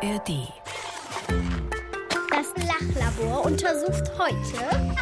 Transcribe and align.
ARD. 0.00 0.48
Das 2.30 2.66
Lachlabor 2.68 3.44
untersucht 3.46 4.04
heute 4.16 4.94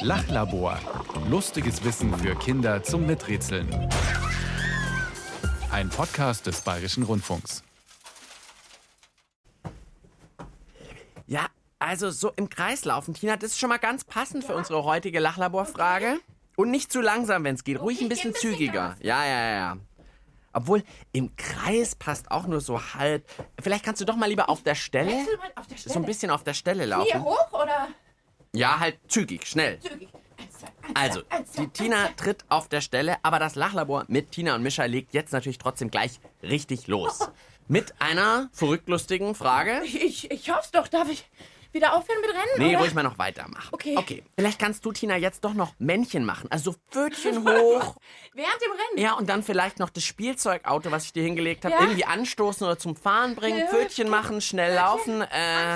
Lachlabor. 0.00 0.78
Lustiges 1.28 1.84
Wissen 1.84 2.16
für 2.16 2.34
Kinder 2.34 2.82
zum 2.82 3.06
Miträtseln. 3.06 3.68
Ein 5.70 5.90
Podcast 5.90 6.46
des 6.46 6.62
Bayerischen 6.62 7.02
Rundfunks. 7.02 7.62
Ja, 11.26 11.48
also 11.78 12.10
so 12.10 12.32
im 12.36 12.48
Kreis 12.48 12.86
laufen, 12.86 13.12
Tina, 13.12 13.36
das 13.36 13.50
ist 13.50 13.58
schon 13.58 13.68
mal 13.68 13.76
ganz 13.78 14.04
passend 14.04 14.44
für 14.44 14.54
unsere 14.54 14.84
heutige 14.84 15.20
Lachlaborfrage. 15.20 16.20
Und 16.56 16.70
nicht 16.70 16.90
zu 16.90 17.02
langsam, 17.02 17.44
wenn 17.44 17.56
es 17.56 17.64
geht. 17.64 17.80
Ruhig 17.80 18.00
ein 18.00 18.08
bisschen 18.08 18.34
zügiger. 18.34 18.96
Ja, 19.00 19.24
ja, 19.26 19.40
ja, 19.40 19.52
ja. 19.52 19.76
Obwohl, 20.54 20.82
im 21.12 21.34
Kreis 21.36 21.94
passt 21.94 22.30
auch 22.30 22.46
nur 22.46 22.60
so 22.60 22.80
halb. 22.94 23.28
Vielleicht 23.60 23.84
kannst 23.84 24.00
du 24.00 24.04
doch 24.04 24.16
mal 24.16 24.26
lieber 24.28 24.48
auf 24.48 24.62
der 24.62 24.74
Stelle, 24.74 25.12
Auf 25.56 25.66
der 25.66 25.76
so 25.78 25.98
ein 25.98 26.04
bisschen 26.04 26.30
auf 26.30 26.44
der 26.44 26.54
Stelle 26.54 26.80
Hier 26.84 26.86
laufen. 26.88 27.24
hoch 27.24 27.52
oder 27.52 27.88
Ja, 28.52 28.78
halt 28.80 28.98
zügig, 29.08 29.46
schnell. 29.46 29.80
zügig? 29.80 30.08
Eins, 30.38 30.58
zwei, 30.58 30.66
eins, 30.66 30.94
Also, 30.94 31.22
eins, 31.28 31.52
zwei, 31.52 31.62
die 31.62 31.68
Tina 31.68 32.08
tritt 32.16 32.44
auf 32.48 32.68
der 32.68 32.80
Stelle, 32.80 33.16
aber 33.22 33.38
das 33.38 33.54
Lachlabor 33.54 34.04
mit 34.08 34.30
Tina 34.32 34.54
und 34.54 34.62
Mischa 34.62 34.84
legt 34.84 35.12
jetzt 35.14 35.32
natürlich 35.32 35.58
trotzdem 35.58 35.90
gleich 35.90 36.20
richtig 36.42 36.86
los. 36.86 37.28
Mit 37.66 37.94
einer 38.00 38.48
verrückt 38.52 38.88
lustigen 38.88 39.34
Frage. 39.34 39.80
Ich, 39.84 40.30
ich 40.30 40.50
hoff's 40.50 40.70
doch. 40.70 40.86
Darf 40.88 41.08
ich 41.10 41.24
wieder 41.74 41.94
aufhören 41.94 42.20
mit 42.20 42.30
Rennen? 42.30 42.48
Nee, 42.58 42.74
oder? 42.76 42.84
ruhig 42.84 42.94
mal 42.94 43.02
noch 43.02 43.18
weitermachen. 43.18 43.68
Okay. 43.72 43.94
Okay. 43.98 44.24
Vielleicht 44.38 44.58
kannst 44.58 44.84
du, 44.84 44.92
Tina, 44.92 45.16
jetzt 45.16 45.44
doch 45.44 45.54
noch 45.54 45.72
Männchen 45.78 46.24
machen. 46.24 46.50
Also 46.50 46.72
so 46.72 46.78
Pfötchen 46.90 47.38
hoch. 47.42 47.96
Während 48.34 48.60
dem 48.62 48.70
Rennen? 48.70 48.98
Ja, 48.98 49.14
und 49.14 49.28
dann 49.28 49.42
vielleicht 49.42 49.78
noch 49.78 49.90
das 49.90 50.04
Spielzeugauto, 50.04 50.90
was 50.90 51.04
ich 51.06 51.12
dir 51.12 51.22
hingelegt 51.24 51.64
habe, 51.64 51.74
Ja. 51.74 51.80
irgendwie 51.82 52.04
anstoßen 52.04 52.66
oder 52.66 52.78
zum 52.78 52.96
Fahren 52.96 53.34
bringen, 53.34 53.58
Ja. 53.58 53.66
Pfötchen 53.66 54.08
machen, 54.08 54.40
schnell 54.40 54.74
laufen, 54.74 55.20
äh, 55.22 55.26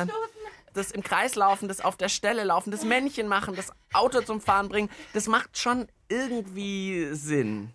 Anstoßen. 0.02 0.30
das 0.74 0.90
im 0.92 1.02
Kreis 1.02 1.34
laufen, 1.34 1.68
das 1.68 1.80
auf 1.80 1.96
der 1.96 2.08
Stelle 2.08 2.44
laufen, 2.44 2.70
das 2.70 2.84
Männchen 2.84 3.28
machen, 3.28 3.54
das 3.56 3.72
Auto 3.92 4.20
zum 4.22 4.40
Fahren 4.40 4.68
bringen. 4.68 4.88
Das 5.12 5.26
macht 5.26 5.58
schon 5.58 5.88
irgendwie 6.08 7.08
Sinn. 7.12 7.72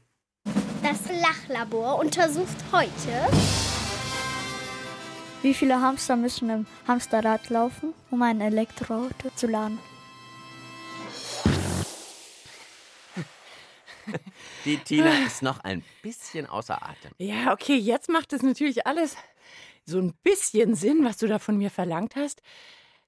Das 0.81 0.99
Lachlabor 1.21 1.99
untersucht 1.99 2.57
heute 2.71 3.27
Wie 5.43 5.53
viele 5.53 5.81
Hamster 5.81 6.15
müssen 6.15 6.49
im 6.49 6.65
Hamsterrad 6.87 7.49
laufen, 7.49 7.93
um 8.09 8.21
ein 8.21 8.39
Elektroauto 8.39 9.29
zu 9.35 9.47
laden? 9.47 9.77
Die 14.63 14.77
Tina 14.77 15.25
ist 15.25 15.41
noch 15.41 15.59
ein 15.59 15.83
bisschen 16.01 16.45
außer 16.45 16.81
Atem. 16.81 17.11
Ja, 17.17 17.51
okay, 17.51 17.75
jetzt 17.75 18.07
macht 18.07 18.31
es 18.31 18.41
natürlich 18.41 18.87
alles 18.87 19.17
so 19.85 19.99
ein 19.99 20.13
bisschen 20.23 20.75
Sinn, 20.75 21.03
was 21.03 21.17
du 21.17 21.27
da 21.27 21.39
von 21.39 21.57
mir 21.57 21.71
verlangt 21.71 22.15
hast. 22.15 22.41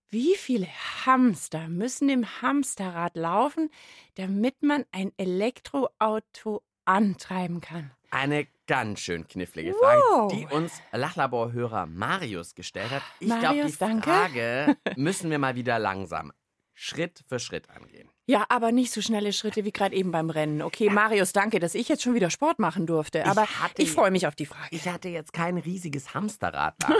Wie 0.09 0.35
viele 0.35 0.67
Hamster 1.05 1.69
müssen 1.69 2.09
im 2.09 2.41
Hamsterrad 2.41 3.15
laufen, 3.15 3.69
damit 4.15 4.61
man 4.61 4.83
ein 4.91 5.13
Elektroauto 5.15 6.63
antreiben 6.83 7.61
kann? 7.61 7.91
Eine 8.11 8.45
ganz 8.67 8.99
schön 8.99 9.27
knifflige 9.27 9.73
Frage, 9.73 10.01
Wow. 10.01 10.31
die 10.31 10.45
uns 10.47 10.73
Lachlabor-Hörer 10.91 11.85
Marius 11.85 12.55
gestellt 12.55 12.91
hat. 12.91 13.01
Ich 13.19 13.27
glaube, 13.27 13.65
die 13.67 13.77
danke. 13.77 14.09
Frage 14.09 14.77
müssen 14.95 15.29
wir 15.29 15.39
mal 15.39 15.55
wieder 15.55 15.79
langsam, 15.79 16.31
Schritt 16.73 17.23
für 17.27 17.39
Schritt 17.39 17.69
angehen. 17.69 18.09
Ja, 18.27 18.45
aber 18.49 18.71
nicht 18.71 18.91
so 18.91 19.01
schnelle 19.01 19.31
Schritte 19.33 19.65
wie 19.65 19.71
gerade 19.71 19.95
eben 19.95 20.11
beim 20.11 20.29
Rennen. 20.31 20.61
Okay, 20.63 20.89
Marius, 20.89 21.31
danke, 21.31 21.59
dass 21.59 21.75
ich 21.75 21.87
jetzt 21.89 22.01
schon 22.01 22.15
wieder 22.15 22.29
Sport 22.31 22.57
machen 22.59 22.87
durfte. 22.87 23.25
Aber 23.27 23.43
ich, 23.43 23.59
hatte- 23.59 23.85
freue 23.85 24.09
mich 24.11 24.25
auf 24.27 24.35
die 24.35 24.47
Frage. 24.47 24.67
Ich 24.71 24.87
hatte 24.89 25.09
jetzt 25.09 25.31
kein 25.31 25.57
riesiges 25.57 26.13
Hamsterrad 26.13 26.75
da. 26.79 26.89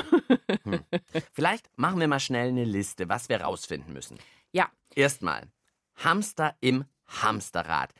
Hm. 0.64 0.80
Vielleicht 1.34 1.68
machen 1.78 2.00
wir 2.00 2.08
mal 2.08 2.20
schnell 2.20 2.50
eine 2.50 2.64
Liste, 2.64 3.08
was 3.10 3.30
wir 3.30 3.40
rausfinden 3.42 3.94
müssen. 3.94 4.18
Ja, 4.52 4.68
Erstmal, 4.96 5.44
Hamster 5.98 6.56
im 6.60 6.86
Hamsterrad. 7.08 7.94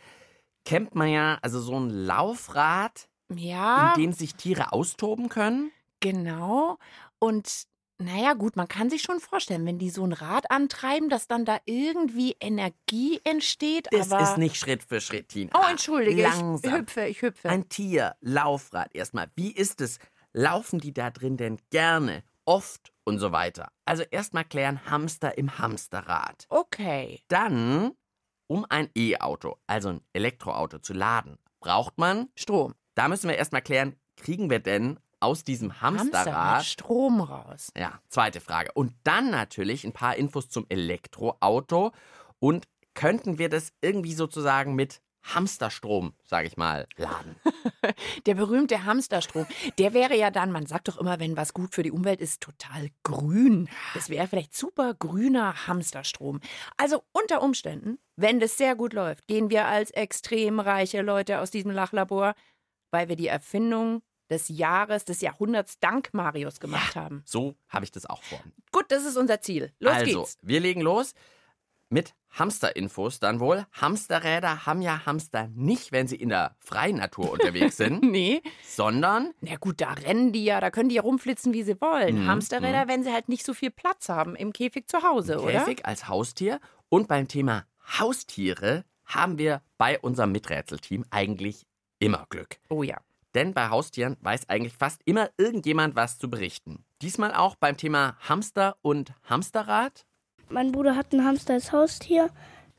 Kennt 0.64 0.96
man 0.96 1.10
ja, 1.10 1.38
also 1.44 1.60
so 1.60 1.80
ein 1.80 1.90
Laufrad, 1.92 3.08
ja, 3.34 3.94
in 3.96 4.04
dem 4.04 4.14
sich 4.14 4.36
Tiere 4.36 4.74
austoben 4.74 5.30
können. 5.30 5.72
genau. 6.02 6.78
Und 7.20 7.66
naja, 7.98 8.34
gut, 8.34 8.58
man 8.58 8.68
kann 8.68 8.90
sich 8.90 9.02
schon 9.04 9.22
vorstellen, 9.22 9.66
wenn 9.66 9.80
die 9.80 9.90
so 9.90 10.04
ein 10.06 10.12
Rad 10.12 10.52
antreiben, 10.52 11.08
dass 11.10 11.28
dann 11.28 11.46
da 11.46 11.60
irgendwie 11.66 12.36
Energie 12.42 13.22
entsteht. 13.24 13.88
Das 13.92 14.12
aber 14.12 14.22
ist 14.24 14.38
nicht 14.38 14.58
Schritt 14.58 14.84
für 14.84 15.00
Schritt, 15.00 15.30
Tina. 15.30 15.52
Oh, 15.58 15.66
entschuldige, 15.70 16.24
ich 16.24 16.28
Langsam. 16.28 16.74
hüpfe, 16.74 17.06
ich 17.06 17.22
hüpfe. 17.22 17.50
Ein 17.50 17.70
Tier, 17.70 18.16
Laufrad 18.20 18.94
erstmal. 18.94 19.32
Wie 19.36 19.52
ist 19.52 19.80
es? 19.80 20.00
Laufen 20.34 20.80
die 20.80 20.94
da 20.94 21.10
drin 21.10 21.38
denn 21.38 21.58
gerne, 21.70 22.24
oft 22.44 22.92
und 23.06 23.20
so 23.20 23.32
weiter? 23.32 23.72
Also 23.86 24.04
erstmal 24.04 24.44
klären 24.44 24.86
Hamster 24.92 25.38
im 25.38 25.58
Hamsterrad. 25.58 26.48
okay. 26.50 27.22
Dann, 27.30 27.94
um 28.48 28.66
ein 28.68 28.90
E-Auto, 28.98 29.56
also 29.68 29.90
ein 29.90 30.02
Elektroauto 30.12 30.80
zu 30.80 30.92
laden, 30.92 31.38
braucht 31.62 31.98
man, 31.98 32.28
Strom. 32.36 32.76
Da 32.96 33.08
müssen 33.08 33.30
wir 33.30 33.38
erstmal 33.38 33.62
klären, 33.62 33.96
kriegen 34.18 34.50
wir 34.50 34.60
denn 34.60 35.00
aus 35.20 35.44
diesem 35.44 35.82
Hamsterrad 35.82 36.28
Hamsterrad 36.28 36.66
Strom 36.66 37.22
raus. 37.22 37.72
ja, 37.78 38.00
zweite 38.10 38.42
Frage. 38.42 38.72
Und 38.74 38.94
dann 39.04 39.32
natürlich 39.32 39.84
ein 39.84 39.94
paar 39.94 40.16
Infos 40.16 40.50
zum 40.50 40.66
Elektroauto. 40.70 41.92
Und 42.40 42.68
könnten 42.94 43.38
wir 43.38 43.50
das 43.50 43.72
irgendwie 43.82 44.14
sozusagen 44.14 44.76
mit 44.76 45.02
Hamsterstrom, 45.34 46.14
sage 46.24 46.48
ich 46.48 46.56
mal, 46.56 46.88
laden? 46.98 47.36
Der 48.26 48.36
berühmte 48.36 48.86
Hamsterstrom, 48.86 49.48
der 49.80 49.94
wäre 49.94 50.16
ja 50.16 50.30
dann, 50.30 50.52
man 50.52 50.68
sagt 50.68 50.88
doch 50.88 50.98
immer, 50.98 51.20
wenn 51.20 51.36
was 51.36 51.54
gut 51.54 51.74
für 51.74 51.82
die 51.82 51.92
Umwelt 51.92 52.22
ist, 52.22 52.42
total 52.42 52.90
grün. 53.04 53.68
Das 53.96 54.10
wäre 54.10 54.28
vielleicht 54.28 54.56
super 54.56 54.94
grüner 54.94 55.68
Hamsterstrom. 55.68 56.42
Also 56.78 57.04
unter 57.12 57.42
Umständen, 57.42 57.98
wenn 58.16 58.40
das 58.40 58.58
sehr 58.58 58.76
gut 58.76 58.94
läuft, 58.94 59.28
gehen 59.28 59.50
wir 59.50 59.66
als 59.66 59.90
extrem 59.92 60.60
reiche 60.60 61.02
Leute 61.02 61.40
aus 61.40 61.50
diesem 61.50 61.72
Lachlabor, 61.72 62.36
weil 62.96 63.10
wir 63.10 63.18
die 63.18 63.28
Erfindung 63.28 64.02
des 64.30 64.48
Jahres, 64.48 65.04
des 65.04 65.20
Jahrhunderts 65.20 65.82
dank 65.82 66.14
Marius 66.14 66.62
gemacht 66.62 66.96
haben. 66.96 67.24
So 67.26 67.56
habe 67.68 67.84
ich 67.84 67.92
das 67.92 68.06
auch 68.06 68.24
vor. 68.24 68.40
Gut, 68.72 68.86
das 68.88 69.04
ist 69.04 69.18
unser 69.18 69.42
Ziel. 69.42 69.74
Los 69.80 69.94
also, 69.94 70.20
geht's. 70.22 70.38
wir 70.42 70.62
legen 70.62 70.80
los 70.80 71.14
mit 71.90 72.16
Hamsterinfos 72.32 73.20
dann 73.20 73.42
wohl. 73.42 73.66
Hamsterräder 73.74 74.66
haben 74.66 74.82
ja 74.82 75.06
Hamster 75.06 75.50
nicht, 75.54 75.92
wenn 75.92 76.08
sie 76.08 76.16
in 76.16 76.30
der 76.30 76.56
freien 76.60 76.98
Natur 76.98 77.32
unterwegs 77.34 77.76
sind, 77.76 78.02
Nee, 78.12 78.42
sondern 78.64 79.34
na 79.42 79.58
gut, 79.58 79.82
da 79.82 79.92
rennen 79.92 80.32
die 80.32 80.46
ja, 80.46 80.62
da 80.62 80.72
können 80.72 80.88
die 80.88 80.96
ja 80.96 81.02
rumflitzen, 81.02 81.54
wie 81.54 81.64
sie 81.64 81.80
wollen. 81.82 82.24
Mhm, 82.24 82.28
Hamsterräder, 82.28 82.88
wenn 82.88 83.04
sie 83.04 83.12
halt 83.12 83.28
nicht 83.28 83.46
so 83.46 83.54
viel 83.54 83.72
Platz 83.72 84.08
haben 84.08 84.38
im 84.38 84.54
Käfig 84.54 84.88
zu 84.88 85.04
Hause, 85.04 85.42
oder? 85.42 85.52
Käfig 85.52 85.86
als 85.86 86.08
Haustier. 86.08 86.62
Und 86.88 87.10
beim 87.10 87.28
Thema 87.28 87.66
Haustiere 88.00 88.86
haben 89.06 89.38
wir 89.38 89.62
bei 89.78 90.00
unserem 90.00 90.32
Miträtselteam 90.32 91.06
eigentlich 91.12 91.68
immer 92.06 92.26
Glück. 92.30 92.58
Oh 92.70 92.84
ja. 92.84 92.98
Denn 93.34 93.54
bei 93.54 93.70
Haustieren 93.70 94.16
weiß 94.22 94.48
eigentlich 94.48 94.74
fast 94.74 95.02
immer 95.04 95.30
irgendjemand 95.38 95.96
was 95.96 96.18
zu 96.18 96.30
berichten. 96.30 96.86
Diesmal 97.02 97.34
auch 97.34 97.56
beim 97.56 97.76
Thema 97.76 98.16
Hamster 98.22 98.78
und 98.82 99.12
Hamsterrad. 99.30 100.06
Mein 100.48 100.72
Bruder 100.72 100.96
hat 100.96 101.12
ein 101.12 101.26
Hamster 101.26 101.56
als 101.56 101.74
Haustier. 101.74 102.30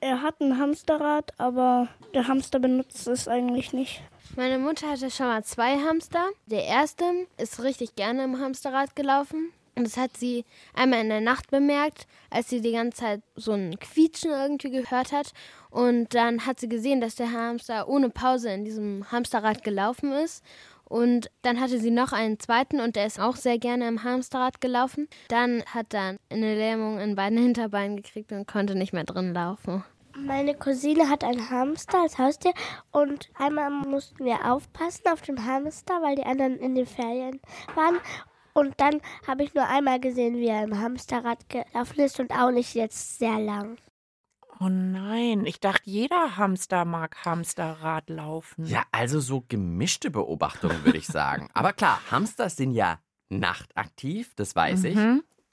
Er 0.01 0.23
hat 0.23 0.41
ein 0.41 0.59
Hamsterrad, 0.59 1.39
aber 1.39 1.89
der 2.15 2.29
Hamster 2.29 2.59
benutzt 2.59 3.07
es 3.07 3.29
eigentlich 3.29 3.73
nicht. 3.73 4.03
Meine 4.37 4.59
Mutter 4.59 4.91
hatte 4.91 5.11
schon 5.11 5.27
mal 5.27 5.45
zwei 5.45 5.79
Hamster. 5.79 6.29
Der 6.47 6.65
erste 6.65 7.05
ist 7.37 7.63
richtig 7.63 7.95
gerne 7.95 8.25
im 8.25 8.41
Hamsterrad 8.41 8.97
gelaufen. 8.97 9.53
Und 9.77 9.85
das 9.85 9.99
hat 9.99 10.17
sie 10.17 10.45
einmal 10.75 11.03
in 11.03 11.11
der 11.11 11.21
Nacht 11.21 11.51
bemerkt, 11.51 12.07
als 12.31 12.49
sie 12.49 12.63
die 12.63 12.73
ganze 12.73 12.99
Zeit 12.99 13.23
so 13.35 13.53
ein 13.53 13.79
Quietschen 13.79 14.31
irgendwie 14.31 14.71
gehört 14.71 15.13
hat. 15.13 15.33
Und 15.71 16.15
dann 16.15 16.47
hat 16.47 16.59
sie 16.59 16.69
gesehen, 16.69 17.03
dass 17.03 17.15
der 17.15 17.31
Hamster 17.33 17.87
ohne 17.87 18.09
Pause 18.09 18.51
in 18.51 18.65
diesem 18.65 19.11
Hamsterrad 19.13 19.63
gelaufen 19.63 20.13
ist. 20.13 20.43
Und 20.89 21.31
dann 21.43 21.61
hatte 21.61 21.79
sie 21.79 21.91
noch 21.91 22.13
einen 22.13 22.39
zweiten 22.39 22.81
und 22.81 22.97
der 22.97 23.07
ist 23.07 23.21
auch 23.21 23.37
sehr 23.37 23.59
gerne 23.59 23.89
im 23.89 24.05
Hamsterrad 24.05 24.61
gelaufen. 24.61 25.09
Dann 25.29 25.65
hat 25.67 25.93
er 25.93 26.17
eine 26.31 26.55
Lähmung 26.55 26.99
in 26.99 27.17
beiden 27.17 27.39
Hinterbeinen 27.43 27.97
gekriegt 27.97 28.33
und 28.33 28.47
konnte 28.47 28.77
nicht 28.77 28.93
mehr 28.93 29.05
drin 29.05 29.35
laufen. 29.35 29.85
Meine 30.17 30.55
Cousine 30.55 31.11
hat 31.11 31.25
einen 31.25 31.51
Hamster 31.51 32.01
als 32.01 32.17
Haustier 32.17 32.55
und 32.91 33.29
einmal 33.35 33.71
mussten 33.71 34.25
wir 34.25 34.51
aufpassen 34.51 35.03
auf 35.13 35.21
den 35.21 35.45
Hamster, 35.45 36.01
weil 36.01 36.17
die 36.17 36.25
anderen 36.25 36.59
in 36.59 36.75
den 36.75 36.87
Ferien 36.87 37.41
waren. 37.75 37.99
Und 38.57 38.81
dann 38.81 39.03
habe 39.27 39.45
ich 39.45 39.53
nur 39.53 39.69
einmal 39.69 40.01
gesehen, 40.01 40.37
wie 40.37 40.47
er 40.47 40.65
im 40.65 40.81
Hamsterrad 40.81 41.47
gelaufen 41.51 42.01
ist 42.01 42.19
und 42.19 42.31
auch 42.31 42.51
nicht 42.51 42.75
jetzt 42.75 43.19
sehr 43.19 43.39
lang. 43.39 43.77
Oh 44.59 44.71
nein, 44.71 45.45
ich 45.45 45.61
dachte, 45.61 45.83
jeder 45.85 46.39
Hamster 46.39 46.87
mag 46.87 47.23
Hamsterrad 47.27 48.09
laufen. 48.09 48.65
Ja, 48.65 48.85
also 48.93 49.21
so 49.21 49.45
gemischte 49.47 50.11
Beobachtungen, 50.11 50.87
würde 50.87 50.97
ich 50.97 51.07
sagen. 51.07 51.51
Aber 51.55 51.75
klar, 51.75 52.01
Hamster 52.11 52.49
sind 52.49 52.73
ja 52.73 52.99
nachtaktiv, 53.29 54.33
das 54.37 54.57
weiß 54.57 54.85
ich. 54.85 54.97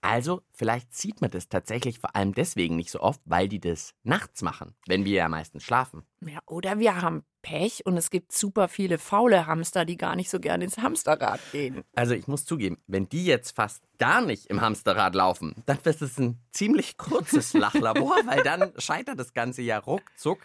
Also, 0.04 0.42
vielleicht 0.52 0.94
sieht 0.94 1.22
man 1.22 1.32
das 1.32 1.48
tatsächlich 1.48 1.98
vor 1.98 2.14
allem 2.14 2.34
deswegen 2.34 2.76
nicht 2.76 2.92
so 2.92 3.00
oft, 3.00 3.22
weil 3.24 3.48
die 3.48 3.62
das 3.62 3.94
nachts 4.04 4.42
machen, 4.42 4.76
wenn 4.86 5.06
wir 5.06 5.14
ja 5.14 5.30
meistens 5.30 5.64
schlafen. 5.64 6.04
Ja, 6.20 6.40
oder 6.46 6.78
wir 6.78 7.02
haben 7.02 7.24
Pech 7.42 7.86
und 7.86 7.96
es 7.96 8.10
gibt 8.10 8.34
super 8.34 8.68
viele 8.68 8.98
faule 8.98 9.48
Hamster, 9.48 9.86
die 9.86 9.96
gar 9.96 10.18
nicht 10.18 10.30
so 10.30 10.42
gerne 10.42 10.66
ins 10.66 10.78
Hamsterrad 10.78 11.40
gehen. 11.54 11.84
Also, 11.96 12.16
ich 12.16 12.28
muss 12.28 12.44
zugeben, 12.44 12.78
wenn 12.86 13.08
die 13.08 13.26
jetzt 13.26 13.56
fast 13.56 13.82
gar 13.98 14.22
nicht 14.22 14.48
im 14.48 14.60
Hamsterrad 14.60 15.16
laufen, 15.16 15.56
dann 15.66 15.78
wird 15.84 16.02
es 16.02 16.20
ein 16.20 16.38
ziemlich 16.52 16.98
kurzes 16.98 17.54
Lachlabor, 17.54 18.18
weil 18.26 18.44
dann 18.44 18.74
scheitert 18.78 19.18
das 19.18 19.34
Ganze 19.34 19.62
ja 19.62 19.78
ruckzuck. 19.78 20.40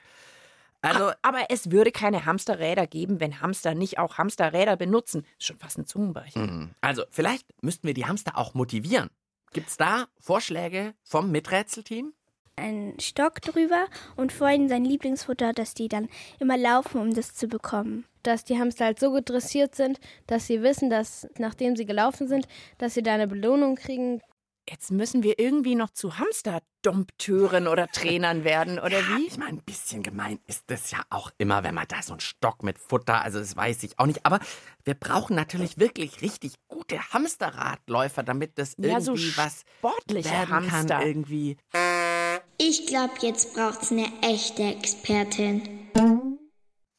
Also, 0.81 1.11
Aber 1.23 1.47
es 1.49 1.71
würde 1.71 1.91
keine 1.91 2.25
Hamsterräder 2.25 2.87
geben, 2.87 3.21
wenn 3.21 3.41
Hamster 3.41 3.75
nicht 3.75 3.99
auch 3.99 4.19
Hamsterräder 4.19 4.77
benutzen. 4.77 5.27
Ist 5.39 5.47
schon 5.47 5.59
fast 5.59 5.79
ein 5.79 5.87
Zungenbrecher. 5.87 6.41
Mhm. 6.41 6.71
Also, 6.81 7.03
vielleicht 7.11 7.47
müssten 7.63 7.87
wir 7.87 7.95
die 7.95 8.07
Hamster 8.07 8.39
auch 8.39 8.55
motivieren. 8.55 9.11
Gibt's 9.53 9.77
da 9.77 10.07
Vorschläge 10.21 10.95
vom 11.03 11.31
Miträtselteam? 11.31 12.13
Einen 12.57 12.99
Stock 12.99 13.41
drüber 13.41 13.87
und 14.17 14.33
vor 14.33 14.51
ihnen 14.51 14.69
sein 14.69 14.85
Lieblingsfutter, 14.85 15.53
dass 15.53 15.75
die 15.75 15.89
dann 15.89 16.09
immer 16.41 16.57
laufen, 16.57 17.01
um 17.01 17.15
das 17.15 17.35
zu 17.35 17.47
bekommen. 17.47 18.05
Dass 18.25 18.45
die 18.45 18.59
Hamster 18.59 18.87
halt 18.87 18.99
so 18.99 19.11
gut 19.11 19.31
dressiert 19.31 19.77
sind, 19.77 20.01
dass 20.27 20.49
sie 20.49 20.63
wissen, 20.63 20.91
dass 20.91 21.29
nachdem 21.39 21.77
sie 21.77 21.87
gelaufen 21.87 22.27
sind, 22.27 22.49
dass 22.79 22.95
sie 22.95 23.03
da 23.03 23.15
eine 23.15 23.29
Belohnung 23.29 23.77
kriegen. 23.77 24.21
Jetzt 24.71 24.91
müssen 24.91 25.23
wir 25.23 25.39
irgendwie 25.39 25.75
noch 25.75 25.91
zu 25.91 26.19
Hamsterdompteuren 26.19 27.67
oder 27.69 27.89
Trainern 27.89 28.45
werden, 28.45 28.79
oder 28.79 28.99
wie? 29.09 29.27
Ich 29.27 29.39
meine, 29.39 29.53
ein 29.59 29.63
bisschen 29.63 30.03
gemein 30.03 30.41
ist 30.47 30.65
das 30.67 30.91
ja 30.91 30.99
auch 31.09 31.31
immer, 31.39 31.65
wenn 31.65 31.75
man 31.75 31.87
da 31.89 32.03
so 32.03 32.13
einen 32.13 32.21
Stock 32.21 32.63
mit 32.63 32.79
Futter, 32.79 33.23
also 33.23 33.39
das 33.39 33.57
weiß 33.57 33.83
ich 33.85 33.99
auch 33.99 34.05
nicht. 34.07 34.27
Aber 34.27 34.41
wir 34.85 34.93
brauchen 34.95 35.37
natürlich 35.37 35.79
wirklich 35.79 36.21
richtig 36.21 36.55
gute 36.69 36.99
Hamsterradläufer, 37.13 38.23
damit 38.23 38.59
das 38.59 38.75
irgendwie 38.75 38.91
Ja, 38.91 39.01
so 39.01 39.13
was 39.37 39.65
sportliche 39.79 40.31
werden 40.31 40.71
Hamster. 40.71 40.99
kann 40.99 41.07
irgendwie. 41.07 41.57
Ich 42.59 42.87
glaube, 42.87 43.15
jetzt 43.23 43.55
braucht's 43.55 43.91
eine 43.91 44.07
echte 44.23 44.65
Expertin. 44.65 45.88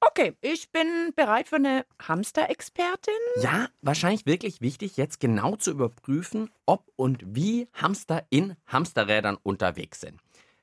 Okay, 0.02 0.36
ich 0.42 0.72
bin 0.72 1.14
bereit 1.16 1.50
für 1.50 1.58
eine 1.58 1.86
Hamsterexpertin. 2.02 3.14
Ja, 3.42 3.68
wahrscheinlich 3.82 4.26
wirklich 4.26 4.62
wichtig, 4.62 4.98
jetzt 4.98 5.20
genau 5.20 5.56
zu 5.56 5.72
überprüfen, 5.72 6.50
ob 6.66 6.90
und 6.96 7.24
wie 7.36 7.68
Hamster 7.74 8.26
in 8.30 8.56
Hamsterrädern 8.68 9.38
unterwegs 9.44 10.02
sind. 10.02 10.20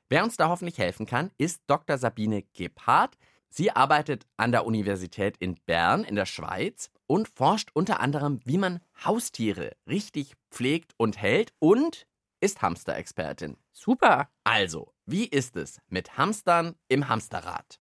Wer 0.09 0.23
uns 0.23 0.37
da 0.37 0.49
hoffentlich 0.49 0.77
helfen 0.77 1.05
kann, 1.05 1.31
ist 1.37 1.61
Dr. 1.67 1.97
Sabine 1.97 2.43
Gebhardt. 2.53 3.17
Sie 3.49 3.71
arbeitet 3.71 4.25
an 4.37 4.51
der 4.51 4.65
Universität 4.65 5.37
in 5.37 5.55
Bern 5.65 6.03
in 6.03 6.15
der 6.15 6.25
Schweiz 6.25 6.89
und 7.05 7.27
forscht 7.27 7.69
unter 7.73 7.99
anderem, 7.99 8.39
wie 8.45 8.57
man 8.57 8.79
Haustiere 9.03 9.71
richtig 9.87 10.33
pflegt 10.51 10.93
und 10.97 11.17
hält 11.21 11.53
und 11.59 12.07
ist 12.41 12.61
Hamsterexpertin. 12.61 13.57
Super. 13.71 14.29
Also, 14.43 14.93
wie 15.05 15.25
ist 15.25 15.55
es 15.55 15.79
mit 15.89 16.17
Hamstern 16.17 16.75
im 16.87 17.09
Hamsterrad? 17.09 17.79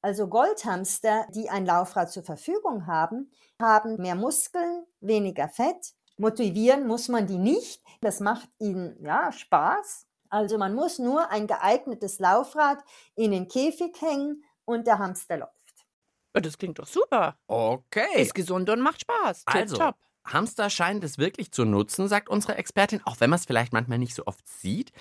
Also 0.00 0.28
Goldhamster, 0.28 1.26
die 1.34 1.50
ein 1.50 1.66
Laufrad 1.66 2.10
zur 2.10 2.22
Verfügung 2.22 2.86
haben, 2.86 3.30
haben 3.60 3.96
mehr 3.96 4.14
Muskeln, 4.14 4.84
weniger 5.00 5.48
Fett. 5.48 5.94
Motivieren 6.16 6.86
muss 6.86 7.08
man 7.08 7.26
die 7.26 7.38
nicht. 7.38 7.82
Das 8.00 8.20
macht 8.20 8.48
ihnen 8.58 8.96
ja 9.04 9.32
Spaß. 9.32 10.06
Also 10.30 10.58
man 10.58 10.74
muss 10.74 10.98
nur 10.98 11.30
ein 11.30 11.46
geeignetes 11.46 12.18
Laufrad 12.18 12.78
in 13.16 13.30
den 13.32 13.48
Käfig 13.48 14.00
hängen 14.00 14.44
und 14.64 14.86
der 14.86 14.98
Hamster 14.98 15.38
läuft. 15.38 15.86
Ja, 16.34 16.40
Das 16.40 16.58
klingt 16.58 16.78
doch 16.78 16.86
super. 16.86 17.36
Okay. 17.46 18.22
Ist 18.22 18.34
gesund 18.34 18.68
und 18.70 18.80
macht 18.80 19.00
Spaß. 19.00 19.42
Also, 19.46 19.76
Tipptopp. 19.76 19.96
Hamster 20.24 20.68
scheinen 20.68 21.02
es 21.02 21.16
wirklich 21.18 21.52
zu 21.52 21.64
nutzen, 21.64 22.06
sagt 22.06 22.28
unsere 22.28 22.56
Expertin, 22.56 23.00
auch 23.04 23.18
wenn 23.20 23.30
man 23.30 23.38
es 23.38 23.46
vielleicht 23.46 23.72
manchmal 23.72 23.98
nicht 23.98 24.14
so 24.14 24.26
oft 24.26 24.46
sieht. 24.46 24.92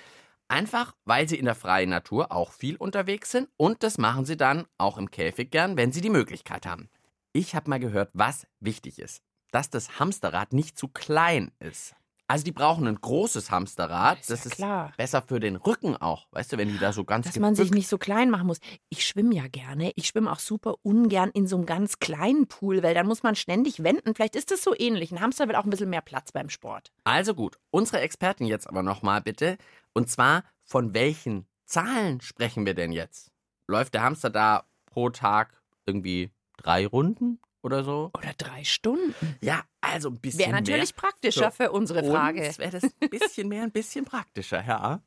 Einfach, 0.49 0.95
weil 1.03 1.27
sie 1.27 1.37
in 1.37 1.45
der 1.45 1.55
freien 1.55 1.89
Natur 1.89 2.31
auch 2.31 2.53
viel 2.53 2.77
unterwegs 2.77 3.31
sind 3.31 3.49
und 3.57 3.83
das 3.83 3.97
machen 3.97 4.25
sie 4.25 4.37
dann 4.37 4.65
auch 4.77 4.97
im 4.97 5.11
Käfig 5.11 5.51
gern, 5.51 5.75
wenn 5.75 5.91
sie 5.91 6.01
die 6.01 6.09
Möglichkeit 6.09 6.65
haben. 6.65 6.89
Ich 7.33 7.53
habe 7.53 7.69
mal 7.69 7.79
gehört, 7.79 8.09
was 8.13 8.47
wichtig 8.61 8.99
ist, 8.99 9.21
dass 9.51 9.69
das 9.69 9.99
Hamsterrad 9.99 10.53
nicht 10.53 10.77
zu 10.77 10.87
klein 10.87 11.51
ist. 11.59 11.95
Also 12.29 12.43
die 12.43 12.51
brauchen 12.51 12.87
ein 12.87 12.99
großes 12.99 13.51
Hamsterrad, 13.51 14.19
Ist 14.19 14.29
ja 14.29 14.35
das 14.35 14.45
ist 14.45 14.55
klar. 14.55 14.91
besser 14.97 15.21
für 15.21 15.39
den 15.39 15.55
Rücken 15.55 15.95
auch, 15.95 16.27
weißt 16.31 16.51
du, 16.51 16.57
wenn 16.57 16.67
die 16.67 16.77
da 16.77 16.91
so 16.91 17.05
ganz 17.05 17.25
Dass 17.25 17.39
man 17.39 17.55
sich 17.55 17.71
nicht 17.71 17.87
so 17.87 17.97
klein 17.97 18.29
machen 18.29 18.47
muss. 18.47 18.59
Ich 18.89 19.05
schwimme 19.05 19.33
ja 19.33 19.47
gerne. 19.47 19.93
Ich 19.95 20.07
schwimme 20.07 20.29
auch 20.31 20.39
super 20.39 20.75
ungern 20.83 21.29
in 21.31 21.47
so 21.47 21.55
einem 21.55 21.65
ganz 21.65 21.99
kleinen 21.99 22.47
Pool, 22.47 22.83
weil 22.83 22.93
dann 22.93 23.07
muss 23.07 23.23
man 23.23 23.35
ständig 23.35 23.81
wenden. 23.81 24.13
Vielleicht 24.13 24.35
ist 24.35 24.51
das 24.51 24.61
so 24.61 24.73
ähnlich. 24.77 25.11
Ein 25.13 25.21
Hamster 25.21 25.47
will 25.47 25.55
auch 25.55 25.63
ein 25.63 25.69
bisschen 25.69 25.89
mehr 25.89 26.01
Platz 26.01 26.33
beim 26.33 26.49
Sport. 26.49 26.91
Also 27.05 27.33
gut, 27.33 27.57
unsere 27.71 28.01
Expertin 28.01 28.47
jetzt 28.47 28.67
aber 28.67 28.83
nochmal 28.83 29.21
bitte. 29.21 29.57
Und 29.93 30.09
zwar, 30.09 30.43
von 30.65 30.93
welchen 30.93 31.47
Zahlen 31.65 32.19
sprechen 32.19 32.65
wir 32.65 32.73
denn 32.73 32.91
jetzt? 32.91 33.31
Läuft 33.67 33.93
der 33.93 34.03
Hamster 34.03 34.29
da 34.29 34.65
pro 34.85 35.09
Tag 35.09 35.53
irgendwie 35.85 36.31
drei 36.57 36.85
Runden 36.87 37.39
oder 37.67 37.83
so? 37.83 38.09
Oder 38.17 38.33
drei 38.37 38.63
Stunden. 38.63 39.13
Ja, 39.41 39.61
also 39.81 40.09
ein 40.09 40.19
bisschen 40.19 40.39
Wäre 40.39 40.51
natürlich 40.51 40.95
mehr. 40.95 41.01
praktischer 41.01 41.51
für 41.51 41.71
unsere 41.71 42.03
Frage. 42.03 42.41
wäre 42.57 42.71
das 42.71 42.83
ein 42.83 43.09
bisschen 43.09 43.47
mehr, 43.47 43.63
ein 43.63 43.71
bisschen 43.71 44.05
praktischer, 44.05 44.63
ja. 44.65 45.01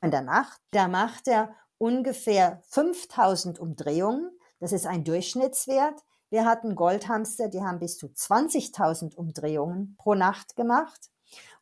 In 0.00 0.10
der 0.10 0.22
Nacht, 0.22 0.60
da 0.70 0.88
macht 0.88 1.28
er 1.28 1.54
ungefähr 1.78 2.62
5000 2.70 3.58
Umdrehungen. 3.58 4.30
Das 4.60 4.72
ist 4.72 4.86
ein 4.86 5.04
Durchschnittswert. 5.04 6.02
Wir 6.30 6.46
hatten 6.46 6.74
Goldhamster, 6.74 7.48
die 7.48 7.62
haben 7.62 7.78
bis 7.78 7.98
zu 7.98 8.06
20.000 8.06 9.14
Umdrehungen 9.14 9.96
pro 9.98 10.14
Nacht 10.14 10.56
gemacht. 10.56 11.10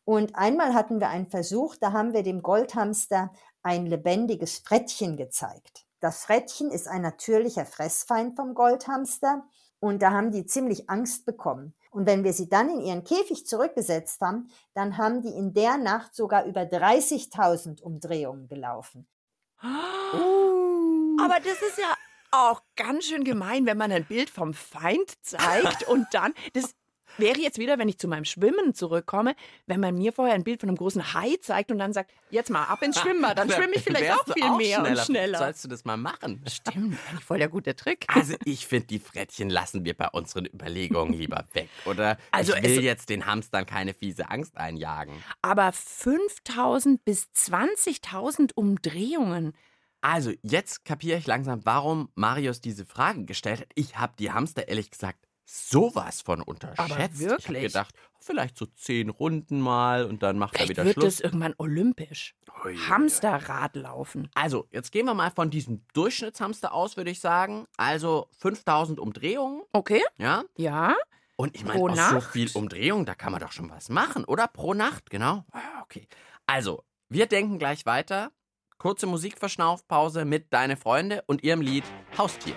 Und 0.04 0.34
einmal 0.34 0.74
hatten 0.74 1.00
wir 1.00 1.08
einen 1.08 1.28
Versuch, 1.28 1.76
da 1.76 1.92
haben 1.92 2.12
wir 2.12 2.22
dem 2.22 2.42
Goldhamster 2.42 3.32
ein 3.62 3.86
lebendiges 3.86 4.58
Frettchen 4.58 5.16
gezeigt. 5.16 5.84
Das 6.00 6.24
Frettchen 6.24 6.70
ist 6.72 6.88
ein 6.88 7.02
natürlicher 7.02 7.64
Fressfeind 7.64 8.34
vom 8.34 8.54
Goldhamster 8.54 9.44
und 9.82 10.00
da 10.00 10.12
haben 10.12 10.30
die 10.30 10.46
ziemlich 10.46 10.88
Angst 10.88 11.26
bekommen. 11.26 11.74
Und 11.90 12.06
wenn 12.06 12.22
wir 12.22 12.32
sie 12.32 12.48
dann 12.48 12.70
in 12.70 12.80
ihren 12.82 13.02
Käfig 13.02 13.46
zurückgesetzt 13.46 14.20
haben, 14.20 14.48
dann 14.74 14.96
haben 14.96 15.22
die 15.22 15.28
in 15.30 15.54
der 15.54 15.76
Nacht 15.76 16.14
sogar 16.14 16.44
über 16.44 16.60
30.000 16.60 17.82
Umdrehungen 17.82 18.46
gelaufen. 18.46 19.08
Aber 19.60 21.36
das 21.40 21.60
ist 21.68 21.78
ja 21.78 21.96
auch 22.30 22.62
ganz 22.76 23.06
schön 23.06 23.24
gemein, 23.24 23.66
wenn 23.66 23.76
man 23.76 23.90
ein 23.90 24.04
Bild 24.04 24.30
vom 24.30 24.54
Feind 24.54 25.12
zeigt 25.20 25.88
und 25.88 26.06
dann. 26.12 26.32
Das 26.52 26.76
wäre 27.18 27.38
jetzt 27.38 27.58
wieder, 27.58 27.78
wenn 27.78 27.88
ich 27.88 27.98
zu 27.98 28.08
meinem 28.08 28.24
Schwimmen 28.24 28.74
zurückkomme, 28.74 29.34
wenn 29.66 29.80
man 29.80 29.94
mir 29.94 30.12
vorher 30.12 30.34
ein 30.34 30.44
Bild 30.44 30.60
von 30.60 30.68
einem 30.68 30.76
großen 30.78 31.12
Hai 31.14 31.36
zeigt 31.40 31.70
und 31.70 31.78
dann 31.78 31.92
sagt, 31.92 32.10
jetzt 32.30 32.50
mal 32.50 32.64
ab 32.64 32.82
ins 32.82 32.98
Schwimmbad, 33.00 33.38
dann 33.38 33.50
schwimme 33.50 33.74
ich 33.74 33.82
vielleicht 33.82 34.12
auch 34.12 34.24
viel 34.32 34.50
mehr 34.56 34.84
und 34.84 34.98
schneller. 34.98 35.38
Sollst 35.38 35.64
du 35.64 35.68
das 35.68 35.84
mal 35.84 35.96
machen? 35.96 36.42
Stimmt, 36.48 36.98
voll 37.24 37.38
der 37.38 37.48
gute 37.48 37.76
Trick. 37.76 38.06
Also 38.08 38.34
ich 38.44 38.66
finde, 38.66 38.86
die 38.86 38.98
Frettchen 38.98 39.50
lassen 39.50 39.84
wir 39.84 39.94
bei 39.94 40.08
unseren 40.08 40.46
Überlegungen 40.46 41.12
lieber 41.14 41.44
weg, 41.52 41.68
oder? 41.84 42.16
Also 42.30 42.54
ich 42.56 42.62
will 42.62 42.78
es- 42.78 42.84
jetzt 42.84 43.08
den 43.08 43.26
Hamstern 43.26 43.66
keine 43.66 43.94
fiese 43.94 44.30
Angst 44.30 44.56
einjagen. 44.56 45.14
Aber 45.42 45.72
5000 45.72 47.04
bis 47.04 47.28
20.000 47.34 48.52
Umdrehungen. 48.54 49.52
Also, 50.00 50.32
jetzt 50.42 50.84
kapiere 50.84 51.18
ich 51.18 51.26
langsam, 51.28 51.60
warum 51.64 52.08
Marius 52.16 52.60
diese 52.60 52.84
Frage 52.84 53.24
gestellt 53.24 53.60
hat. 53.60 53.68
Ich 53.76 53.96
habe 53.98 54.14
die 54.18 54.32
Hamster 54.32 54.66
ehrlich 54.66 54.90
gesagt 54.90 55.18
sowas 55.54 56.22
von 56.22 56.40
unterschätzt. 56.42 56.88
Ich 56.90 56.96
habe 56.96 57.18
wirklich? 57.18 57.62
gedacht, 57.64 57.94
vielleicht 58.18 58.56
so 58.56 58.66
zehn 58.66 59.10
Runden 59.10 59.60
mal 59.60 60.06
und 60.06 60.22
dann 60.22 60.38
macht 60.38 60.54
er 60.54 60.60
Vielleicht 60.60 60.70
wieder 60.70 60.84
wird 60.84 60.94
Schluss. 60.94 61.14
es 61.14 61.20
irgendwann 61.20 61.54
olympisch. 61.58 62.34
Ui. 62.64 62.76
Hamsterradlaufen. 62.76 64.30
Also, 64.34 64.66
jetzt 64.70 64.92
gehen 64.92 65.06
wir 65.06 65.14
mal 65.14 65.30
von 65.30 65.50
diesem 65.50 65.84
Durchschnittshamster 65.94 66.72
aus, 66.72 66.96
würde 66.96 67.10
ich 67.10 67.20
sagen. 67.20 67.66
Also 67.76 68.28
5000 68.38 68.98
Umdrehungen, 69.00 69.62
Okay, 69.72 70.02
ja? 70.16 70.44
ja. 70.56 70.94
Und 71.36 71.56
ich 71.56 71.64
meine, 71.64 71.96
so 71.96 72.20
viel 72.20 72.50
Umdrehung, 72.54 73.04
da 73.04 73.14
kann 73.14 73.32
man 73.32 73.40
doch 73.40 73.52
schon 73.52 73.68
was 73.70 73.88
machen, 73.88 74.24
oder? 74.24 74.46
Pro 74.48 74.74
Nacht, 74.74 75.10
genau. 75.10 75.44
Ah, 75.52 75.60
Okay. 75.82 76.06
Also, 76.46 76.84
wir 77.08 77.26
denken 77.26 77.58
gleich 77.58 77.84
weiter. 77.86 78.30
Kurze 78.78 79.06
Musikverschnaufpause 79.06 80.24
mit 80.24 80.52
Deine 80.52 80.76
Freunde 80.76 81.22
und 81.26 81.42
ihrem 81.44 81.60
Lied 81.60 81.84
Haustier. 82.18 82.54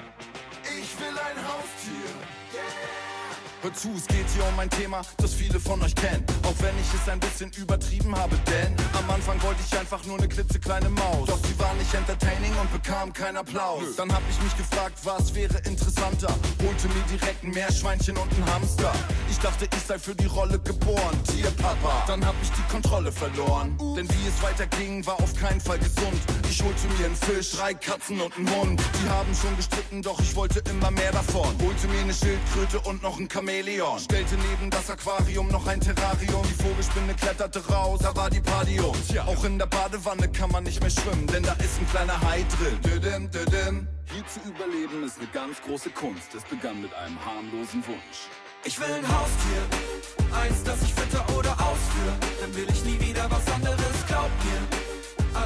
Ich 0.63 0.99
will 0.99 1.07
ein 1.09 1.47
Haustier. 1.47 2.14
Hört 3.65 3.79
zu, 3.79 3.89
es 3.97 4.05
geht 4.05 4.29
hier 4.29 4.45
um 4.47 4.59
ein 4.59 4.69
Thema, 4.69 5.01
das 5.17 5.33
viele 5.33 5.59
von 5.59 5.81
euch 5.81 5.95
kennen. 5.95 6.23
Auch 6.43 6.53
wenn 6.59 6.77
ich 6.77 7.01
es 7.01 7.09
ein 7.09 7.19
bisschen 7.19 7.49
übertrieben 7.57 8.15
habe, 8.15 8.35
denn 8.45 8.75
am 8.93 9.09
Anfang 9.09 9.41
wollte 9.41 9.59
ich 9.65 9.75
einfach 9.75 10.05
nur 10.05 10.19
eine 10.19 10.27
klitzekleine 10.27 10.87
Maus. 10.89 11.25
Doch 11.25 11.39
sie 11.43 11.57
war 11.57 11.73
nicht 11.73 11.91
entertaining 11.91 12.51
und 12.61 12.71
bekam 12.71 13.11
keinen 13.11 13.37
Applaus. 13.37 13.95
Dann 13.97 14.13
hab 14.13 14.21
ich 14.29 14.39
mich 14.43 14.55
gefragt, 14.55 14.99
was 15.03 15.33
wäre 15.33 15.57
interessanter. 15.65 16.31
Holte 16.61 16.87
mir 16.89 17.03
direkt 17.09 17.43
ein 17.43 17.49
Meerschweinchen 17.49 18.15
und 18.17 18.31
ein 18.33 18.53
Hamster. 18.53 18.93
Ich 19.31 19.39
dachte, 19.39 19.67
ich 19.75 19.81
sei 19.81 19.97
für 19.97 20.13
die 20.13 20.27
Rolle 20.27 20.59
geboren, 20.59 21.19
Tierpapa. 21.23 22.03
Dann 22.05 22.23
hab 22.23 22.35
ich 22.43 22.51
die 22.51 22.71
Kontrolle 22.71 23.11
verloren. 23.11 23.75
Denn 23.97 24.07
wie 24.07 24.27
es 24.27 24.43
weiterging, 24.43 25.03
war 25.07 25.15
auf 25.15 25.35
keinen 25.35 25.59
Fall 25.59 25.79
gesund. 25.79 26.21
Ich 26.49 26.61
holte 26.61 26.87
mir 26.97 27.05
einen 27.05 27.15
Fisch, 27.15 27.51
drei 27.51 27.73
Katzen 27.73 28.19
und 28.21 28.35
einen 28.37 28.49
Hund. 28.55 28.81
Die 29.01 29.09
haben 29.09 29.33
schon 29.33 29.55
gestritten, 29.57 30.01
doch 30.01 30.19
ich 30.19 30.35
wollte 30.35 30.61
immer 30.69 30.91
mehr 30.91 31.11
davon. 31.11 31.55
Holte 31.61 31.87
mir 31.87 32.01
eine 32.01 32.13
Schildkröte 32.13 32.79
und 32.81 33.01
noch 33.01 33.19
ein 33.19 33.27
Chamäleon. 33.29 33.99
Stellte 33.99 34.35
neben 34.35 34.69
das 34.69 34.89
Aquarium 34.89 35.47
noch 35.49 35.67
ein 35.67 35.79
Terrarium. 35.81 36.43
Die 36.43 36.63
Vogelspinne 36.63 37.13
kletterte 37.15 37.65
raus, 37.67 37.99
da 38.01 38.15
war 38.15 38.29
die 38.29 38.41
Party 38.41 38.79
und 38.79 39.11
ja, 39.11 39.25
auch 39.25 39.43
in 39.43 39.57
der 39.57 39.65
Badewanne 39.65 40.29
kann 40.29 40.51
man 40.51 40.63
nicht 40.63 40.81
mehr 40.81 40.89
schwimmen, 40.89 41.27
denn 41.27 41.43
da 41.43 41.53
ist 41.53 41.79
ein 41.79 41.89
kleiner 41.89 42.19
Hai 42.21 42.45
drin. 42.57 42.79
Düdim, 42.81 43.31
düdim. 43.31 43.87
Hier 44.13 44.23
zu 44.27 44.39
überleben 44.47 45.03
ist 45.03 45.17
eine 45.17 45.27
ganz 45.27 45.61
große 45.61 45.89
Kunst. 45.89 46.33
Es 46.35 46.43
begann 46.43 46.81
mit 46.81 46.93
einem 46.93 47.17
harmlosen 47.25 47.85
Wunsch. 47.87 48.29
Ich 48.63 48.79
will 48.79 48.87
ein 48.87 49.07
Haustier, 49.07 50.41
eins, 50.41 50.63
das 50.63 50.81
ich 50.81 50.93
fütter 50.93 51.23
oder 51.37 51.51
ausführe. 51.51 52.15
Dann 52.41 52.55
will 52.55 52.67
ich 52.71 52.83
nie 52.85 52.99
wieder 52.99 53.29
was 53.29 53.53
anderes, 53.53 54.05
glaub 54.07 54.29
mir. 54.43 54.84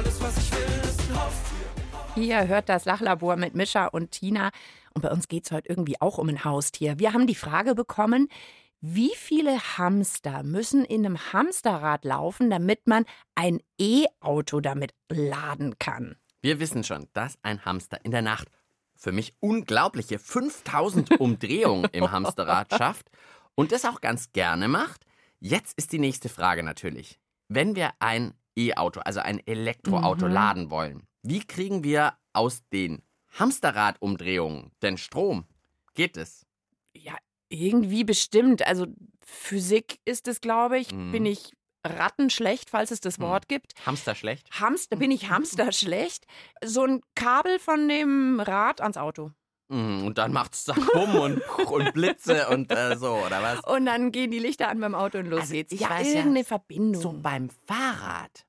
Alles, 0.00 0.22
was 0.22 0.38
ich 0.38 0.50
will, 0.52 0.80
ist 0.82 1.00
ein 1.10 1.20
Haustier. 1.20 2.24
Ihr 2.24 2.48
hört 2.48 2.70
das 2.70 2.86
Lachlabor 2.86 3.36
mit 3.36 3.54
Mischa 3.54 3.84
und 3.84 4.12
Tina. 4.12 4.50
Und 4.94 5.02
bei 5.02 5.10
uns 5.10 5.28
geht 5.28 5.44
es 5.44 5.52
heute 5.52 5.68
irgendwie 5.68 6.00
auch 6.00 6.16
um 6.16 6.30
ein 6.30 6.42
Haustier. 6.42 6.98
Wir 6.98 7.12
haben 7.12 7.26
die 7.26 7.34
Frage 7.34 7.74
bekommen, 7.74 8.28
wie 8.80 9.12
viele 9.14 9.58
Hamster 9.76 10.42
müssen 10.42 10.86
in 10.86 11.04
einem 11.04 11.18
Hamsterrad 11.34 12.06
laufen, 12.06 12.48
damit 12.48 12.86
man 12.86 13.04
ein 13.34 13.60
E-Auto 13.78 14.60
damit 14.60 14.94
laden 15.10 15.78
kann? 15.78 16.16
Wir 16.40 16.60
wissen 16.60 16.82
schon, 16.82 17.06
dass 17.12 17.36
ein 17.42 17.66
Hamster 17.66 18.02
in 18.02 18.10
der 18.10 18.22
Nacht 18.22 18.48
für 18.96 19.12
mich 19.12 19.34
unglaubliche 19.40 20.18
5000 20.18 21.10
Umdrehungen 21.20 21.90
im 21.92 22.10
Hamsterrad 22.10 22.72
schafft 22.78 23.10
und 23.54 23.70
das 23.70 23.84
auch 23.84 24.00
ganz 24.00 24.32
gerne 24.32 24.66
macht. 24.66 25.04
Jetzt 25.40 25.76
ist 25.76 25.92
die 25.92 25.98
nächste 25.98 26.30
Frage 26.30 26.62
natürlich. 26.62 27.20
Wenn 27.48 27.76
wir 27.76 27.90
ein 27.98 28.32
E-Auto, 28.56 29.00
also 29.00 29.20
ein 29.20 29.40
Elektroauto 29.46 30.26
Mhm. 30.26 30.32
laden 30.32 30.70
wollen, 30.70 31.06
wie 31.22 31.40
kriegen 31.46 31.84
wir 31.84 32.14
aus 32.32 32.62
den 32.72 33.02
Hamsterradumdrehungen 33.38 34.72
denn 34.82 34.98
Strom? 34.98 35.44
Geht 35.94 36.16
es? 36.16 36.46
Ja, 36.94 37.16
irgendwie 37.48 38.04
bestimmt. 38.04 38.66
Also 38.66 38.86
Physik 39.24 40.00
ist 40.04 40.28
es, 40.28 40.40
glaube 40.40 40.78
ich. 40.78 40.92
Mhm. 40.92 41.12
Bin 41.12 41.26
ich 41.26 41.52
rattenschlecht, 41.86 42.68
falls 42.70 42.90
es 42.90 43.00
das 43.00 43.18
Mhm. 43.18 43.22
Wort 43.24 43.48
gibt. 43.48 43.74
Hamster 43.86 44.14
schlecht? 44.14 44.48
Hamster, 44.60 44.96
bin 44.96 45.10
ich 45.10 45.30
Hamster 45.30 45.72
schlecht? 45.72 46.26
So 46.64 46.84
ein 46.84 47.00
Kabel 47.14 47.58
von 47.58 47.88
dem 47.88 48.40
Rad 48.40 48.80
ans 48.80 48.96
Auto. 48.96 49.32
Mhm, 49.70 50.04
Und 50.06 50.18
dann 50.18 50.32
macht's 50.32 50.64
da 50.64 50.74
Bumm 50.92 51.14
und, 51.14 51.40
und 51.70 51.92
Blitze 51.94 52.48
und 52.48 52.70
äh, 52.72 52.96
so, 52.96 53.12
oder 53.14 53.40
was? 53.42 53.60
Und 53.64 53.86
dann 53.86 54.10
gehen 54.12 54.30
die 54.30 54.38
Lichter 54.40 54.68
an 54.68 54.80
beim 54.80 54.94
Auto 54.94 55.18
und 55.18 55.26
los 55.26 55.42
Also 55.42 55.52
geht's. 55.54 55.72
ich 55.72 55.80
ja, 55.80 55.90
weiß 55.90 56.08
ja, 56.08 56.14
irgendeine 56.18 56.44
Verbindung. 56.44 57.00
So 57.00 57.12
beim 57.12 57.48
Fahrrad, 57.66 58.44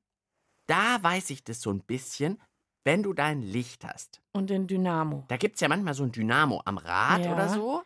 da 0.67 0.97
weiß 1.01 1.29
ich 1.29 1.43
das 1.43 1.61
so 1.61 1.69
ein 1.71 1.81
bisschen, 1.83 2.41
wenn 2.83 3.03
du 3.03 3.13
dein 3.13 3.41
Licht 3.41 3.85
hast. 3.85 4.21
Und 4.33 4.49
den 4.49 4.65
Dynamo. 4.65 5.25
Da 5.27 5.37
gibt 5.37 5.55
es 5.55 5.61
ja 5.61 5.67
manchmal 5.67 5.93
so 5.93 6.03
ein 6.03 6.11
Dynamo 6.11 6.61
am 6.65 6.77
Rad 6.79 7.23
Ja. 7.25 7.33
oder 7.33 7.49
so. 7.49 7.83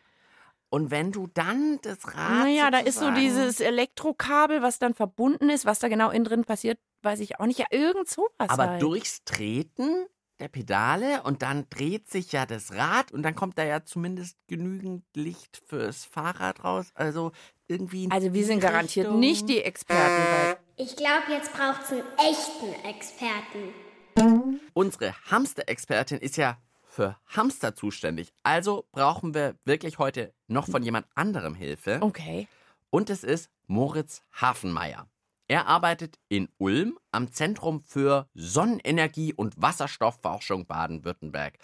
Und 0.69 0.91
wenn 0.91 1.11
du 1.11 1.27
dann 1.27 1.79
das 1.83 2.05
Rad. 2.07 2.43
Naja, 2.45 2.71
da 2.71 2.79
ist 2.79 2.99
so 2.99 3.11
dieses 3.11 3.59
Elektrokabel, 3.59 4.61
was 4.61 4.79
dann 4.79 4.93
verbunden 4.93 5.49
ist. 5.49 5.65
Was 5.65 5.79
da 5.79 5.87
genau 5.89 6.09
innen 6.09 6.25
drin 6.25 6.43
passiert, 6.43 6.79
weiß 7.03 7.19
ich 7.19 7.39
auch 7.39 7.45
nicht. 7.45 7.59
Ja, 7.59 7.67
irgend 7.69 8.09
sowas. 8.09 8.29
Aber 8.49 8.69
halt. 8.71 8.81
durchs 8.81 9.23
Treten 9.25 10.05
der 10.39 10.47
Pedale 10.47 11.23
und 11.23 11.41
dann 11.41 11.67
dreht 11.69 12.09
sich 12.09 12.31
ja 12.31 12.45
das 12.45 12.73
Rad 12.73 13.11
und 13.11 13.23
dann 13.23 13.35
kommt 13.35 13.57
da 13.57 13.63
ja 13.63 13.83
zumindest 13.85 14.37
genügend 14.47 15.03
Licht 15.15 15.61
fürs 15.65 16.05
Fahrrad 16.05 16.63
raus. 16.63 16.91
Also 16.93 17.31
irgendwie. 17.67 18.09
Also 18.11 18.33
wir 18.33 18.45
sind 18.45 18.59
garantiert 18.59 19.07
Richtung. 19.07 19.19
nicht 19.19 19.49
die 19.49 19.61
Experten 19.61 20.23
bei 20.31 20.57
Ich 20.83 20.95
glaube, 20.95 21.31
jetzt 21.31 21.53
braucht's 21.53 21.91
einen 21.91 22.03
echten 22.17 22.85
Experten. 22.85 24.59
Unsere 24.73 25.13
Hamster-Expertin 25.29 26.19
ist 26.19 26.37
ja 26.37 26.57
für 26.83 27.17
Hamster 27.27 27.75
zuständig. 27.75 28.33
Also 28.43 28.85
brauchen 28.91 29.33
wir 29.33 29.55
wirklich 29.65 29.99
heute 29.99 30.33
noch 30.47 30.67
von 30.67 30.83
jemand 30.83 31.07
anderem 31.15 31.55
Hilfe. 31.55 31.99
Okay. 32.01 32.47
Und 32.89 33.09
es 33.09 33.23
ist 33.23 33.49
Moritz 33.67 34.21
Hafenmeier. 34.33 35.07
Er 35.47 35.67
arbeitet 35.67 36.17
in 36.27 36.49
Ulm 36.57 36.97
am 37.11 37.31
Zentrum 37.31 37.79
für 37.81 38.27
Sonnenenergie 38.33 39.33
und 39.33 39.61
Wasserstoffforschung 39.61 40.65
Baden-Württemberg. 40.65 41.57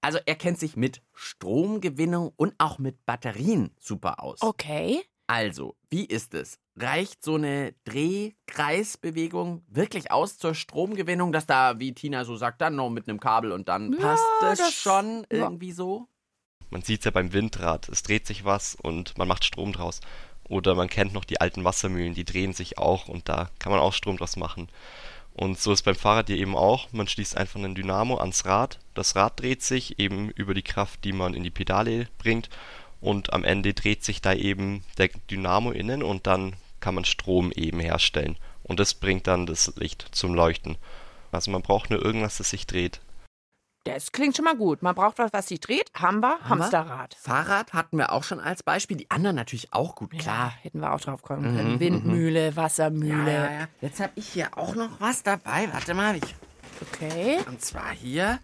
Also 0.00 0.18
er 0.26 0.34
kennt 0.34 0.58
sich 0.58 0.76
mit 0.76 1.02
Stromgewinnung 1.12 2.32
und 2.36 2.54
auch 2.58 2.78
mit 2.78 3.04
Batterien 3.06 3.70
super 3.78 4.22
aus. 4.22 4.40
Okay. 4.42 5.02
Also, 5.28 5.76
wie 5.90 6.04
ist 6.06 6.34
es? 6.34 6.58
Reicht 6.76 7.22
so 7.22 7.36
eine 7.36 7.72
Drehkreisbewegung 7.84 9.62
wirklich 9.68 10.10
aus 10.10 10.38
zur 10.38 10.54
Stromgewinnung, 10.56 11.30
dass 11.30 11.46
da, 11.46 11.78
wie 11.78 11.94
Tina 11.94 12.24
so 12.24 12.36
sagt, 12.36 12.60
dann 12.60 12.74
noch 12.74 12.90
mit 12.90 13.08
einem 13.08 13.20
Kabel 13.20 13.52
und 13.52 13.68
dann 13.68 13.92
Ja, 13.92 13.98
passt 14.00 14.24
es 14.52 14.58
das- 14.58 14.74
schon 14.74 15.18
ja. 15.30 15.38
irgendwie 15.44 15.70
so? 15.72 16.08
Man 16.70 16.82
sieht 16.82 17.00
es 17.00 17.04
ja 17.04 17.10
beim 17.10 17.32
Windrad, 17.32 17.88
es 17.88 18.02
dreht 18.02 18.26
sich 18.26 18.44
was 18.44 18.76
und 18.76 19.18
man 19.18 19.26
macht 19.28 19.44
Strom 19.44 19.72
draus. 19.72 20.00
Oder 20.50 20.74
man 20.74 20.88
kennt 20.88 21.14
noch 21.14 21.24
die 21.24 21.40
alten 21.40 21.62
Wassermühlen, 21.62 22.12
die 22.12 22.24
drehen 22.24 22.52
sich 22.52 22.76
auch 22.76 23.06
und 23.06 23.28
da 23.28 23.50
kann 23.60 23.70
man 23.70 23.80
auch 23.80 23.92
Strom 23.92 24.16
draus 24.16 24.36
machen. 24.36 24.68
Und 25.32 25.60
so 25.60 25.72
ist 25.72 25.82
beim 25.82 25.94
Fahrrad 25.94 26.26
hier 26.26 26.38
eben 26.38 26.56
auch. 26.56 26.92
Man 26.92 27.06
schließt 27.06 27.36
einfach 27.36 27.60
einen 27.60 27.76
Dynamo 27.76 28.16
ans 28.18 28.44
Rad. 28.46 28.80
Das 28.94 29.14
Rad 29.14 29.38
dreht 29.38 29.62
sich 29.62 30.00
eben 30.00 30.28
über 30.30 30.52
die 30.52 30.62
Kraft, 30.62 31.04
die 31.04 31.12
man 31.12 31.34
in 31.34 31.44
die 31.44 31.50
Pedale 31.50 32.08
bringt. 32.18 32.50
Und 33.00 33.32
am 33.32 33.44
Ende 33.44 33.74
dreht 33.74 34.02
sich 34.02 34.22
da 34.22 34.34
eben 34.34 34.82
der 34.98 35.10
Dynamo 35.30 35.70
innen 35.70 36.02
und 36.02 36.26
dann 36.26 36.56
kann 36.80 36.96
man 36.96 37.04
Strom 37.04 37.52
eben 37.52 37.78
herstellen. 37.78 38.36
Und 38.64 38.80
das 38.80 38.94
bringt 38.94 39.28
dann 39.28 39.46
das 39.46 39.72
Licht 39.76 40.08
zum 40.10 40.34
Leuchten. 40.34 40.76
Also 41.30 41.52
man 41.52 41.62
braucht 41.62 41.90
nur 41.90 42.04
irgendwas, 42.04 42.38
das 42.38 42.50
sich 42.50 42.66
dreht. 42.66 43.00
Das 43.84 44.12
klingt 44.12 44.36
schon 44.36 44.44
mal 44.44 44.56
gut. 44.56 44.82
Man 44.82 44.94
braucht 44.94 45.18
was, 45.18 45.32
was 45.32 45.48
sich 45.48 45.58
dreht. 45.60 45.90
Haben 45.94 46.20
wir. 46.20 46.38
Haben 46.40 46.58
wir? 46.58 46.64
Hamsterrad. 46.64 47.14
Fahrrad 47.14 47.72
hatten 47.72 47.96
wir 47.96 48.12
auch 48.12 48.24
schon 48.24 48.38
als 48.38 48.62
Beispiel. 48.62 48.96
Die 48.98 49.10
anderen 49.10 49.36
natürlich 49.36 49.72
auch 49.72 49.94
gut, 49.94 50.10
klar. 50.10 50.48
Ja, 50.48 50.62
hätten 50.62 50.80
wir 50.80 50.92
auch 50.92 51.00
drauf 51.00 51.22
kommen 51.22 51.42
können. 51.42 51.68
Mhm, 51.68 51.74
mhm. 51.76 51.80
Windmühle, 51.80 52.56
Wassermühle. 52.56 53.32
Ja, 53.32 53.44
ja, 53.44 53.60
ja. 53.60 53.68
Jetzt 53.80 54.00
habe 54.00 54.12
ich 54.16 54.28
hier 54.28 54.56
auch 54.58 54.74
noch 54.74 55.00
was 55.00 55.22
dabei. 55.22 55.68
Warte 55.72 55.94
mal. 55.94 56.16
Ich, 56.16 56.34
Okay. 56.82 57.38
und 57.46 57.60
zwar 57.62 57.90
hier 57.92 58.38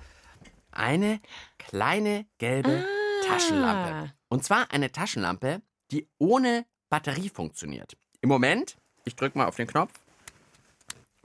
eine 0.72 1.20
kleine 1.58 2.26
gelbe 2.38 2.84
Ah. 2.86 3.26
Taschenlampe. 3.28 4.12
Und 4.28 4.44
zwar 4.44 4.70
eine 4.72 4.92
Taschenlampe, 4.92 5.62
die 5.90 6.06
ohne 6.18 6.66
Batterie 6.90 7.28
funktioniert. 7.30 7.96
Im 8.20 8.28
Moment, 8.28 8.76
ich 9.04 9.16
drücke 9.16 9.38
mal 9.38 9.46
auf 9.46 9.56
den 9.56 9.66
Knopf, 9.66 9.92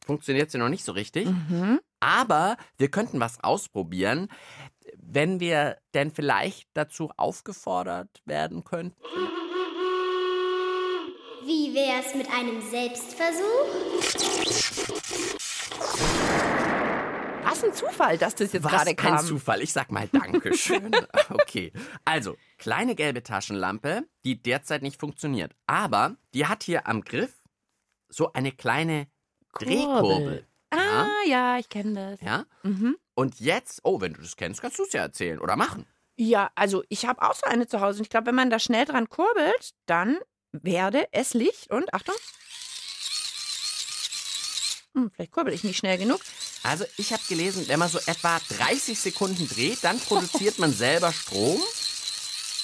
funktioniert 0.06 0.52
sie 0.52 0.58
noch 0.58 0.70
nicht 0.70 0.84
so 0.86 0.92
richtig. 0.92 1.28
Mhm. 1.28 1.80
Aber 2.02 2.58
wir 2.78 2.92
könnten 2.92 3.20
was 3.20 3.42
ausprobieren, 3.44 4.28
wenn 4.98 5.40
wir 5.40 5.78
denn 5.94 6.12
vielleicht 6.12 6.68
dazu 6.74 7.12
aufgefordert 7.16 8.22
werden 8.26 8.64
könnten. 8.64 8.98
Wie 11.46 11.74
wär's 11.74 12.14
mit 12.16 12.28
einem 12.32 12.62
Selbstversuch? 12.62 14.42
Was 17.44 17.64
ein 17.64 17.74
Zufall, 17.74 18.18
dass 18.18 18.36
das 18.36 18.54
jetzt 18.54 18.64
Was 18.64 18.72
gerade 18.72 18.96
kam. 18.96 19.20
Zufall. 19.20 19.62
Ich 19.62 19.74
sag 19.74 19.92
mal 19.92 20.08
Dankeschön. 20.08 20.92
okay. 21.30 21.72
Also, 22.06 22.36
kleine 22.58 22.96
gelbe 22.96 23.24
Taschenlampe, 23.24 24.08
die 24.26 24.42
derzeit 24.42 24.82
nicht 24.82 25.00
funktioniert. 25.00 25.54
Aber 25.68 26.16
die 26.34 26.48
hat 26.48 26.64
hier 26.64 26.88
am 26.88 27.02
Griff 27.02 27.42
so 28.08 28.34
eine 28.34 28.52
kleine 28.52 29.08
Drehkurbel. 29.60 30.48
Ah, 30.72 31.08
ja, 31.26 31.58
ich 31.58 31.70
kenne 31.70 31.94
das. 31.94 32.22
Ja? 32.22 32.46
Mhm. 32.64 32.98
Und 33.14 33.40
jetzt, 33.40 33.82
oh, 33.84 34.02
wenn 34.02 34.14
du 34.14 34.22
das 34.22 34.36
kennst, 34.36 34.62
kannst 34.62 34.80
du 34.80 34.84
es 34.84 34.94
ja 34.94 35.02
erzählen 35.02 35.40
oder 35.40 35.56
machen. 35.56 35.86
Ja, 36.16 36.52
also 36.56 36.84
ich 36.90 37.06
habe 37.06 37.22
auch 37.22 37.36
so 37.36 37.46
eine 37.46 37.68
zu 37.68 37.82
Hause. 37.82 38.00
Und 38.00 38.04
ich 38.04 38.10
glaube, 38.10 38.28
wenn 38.28 38.36
man 38.36 38.50
da 38.50 38.60
schnell 38.60 38.86
dran 38.86 39.10
kurbelt, 39.10 39.72
dann 39.86 40.18
werde 40.52 41.08
es 41.12 41.34
Licht 41.34 41.72
und 41.72 41.94
Achtung. 41.94 42.16
Hm, 44.94 45.12
vielleicht 45.14 45.32
kurbel 45.32 45.54
ich 45.54 45.64
nicht 45.64 45.78
schnell 45.78 45.98
genug. 45.98 46.20
Also, 46.64 46.86
ich 46.98 47.12
habe 47.12 47.24
gelesen, 47.28 47.68
wenn 47.68 47.80
man 47.80 47.90
so 47.90 47.98
etwa 48.06 48.40
30 48.58 49.00
Sekunden 49.00 49.48
dreht, 49.48 49.84
dann 49.84 50.00
produziert 50.00 50.60
man 50.60 50.74
selber 50.74 51.12
Strom. 51.12 51.60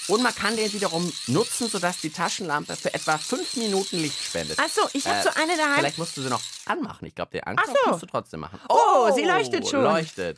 Und 0.08 0.24
man 0.24 0.34
kann 0.34 0.56
den 0.56 0.72
wiederum 0.72 1.12
nutzen, 1.28 1.68
sodass 1.70 2.00
die 2.00 2.10
Taschenlampe 2.12 2.76
für 2.78 2.94
etwa 2.94 3.18
5 3.18 3.58
Minuten 3.58 3.98
Licht 4.00 4.24
spendet. 4.24 4.58
Ach 4.62 4.70
so, 4.70 4.82
ich 4.94 5.06
habe 5.06 5.20
Äh, 5.20 5.24
so 5.24 5.30
eine 5.42 5.58
daheim. 5.58 5.80
Vielleicht 5.80 5.98
musst 5.98 6.16
du 6.16 6.22
sie 6.22 6.30
noch 6.30 6.42
anmachen. 6.66 7.06
Ich 7.06 7.16
glaube, 7.16 7.32
den 7.32 7.44
Anknopf 7.44 7.78
so. 7.84 7.90
musst 7.92 8.04
du 8.04 8.08
trotzdem 8.08 8.40
machen. 8.40 8.60
Oh, 8.70 9.12
sie 9.14 9.24
leuchtet 9.24 9.68
schon. 9.68 9.84
Leuchtet. 9.84 10.38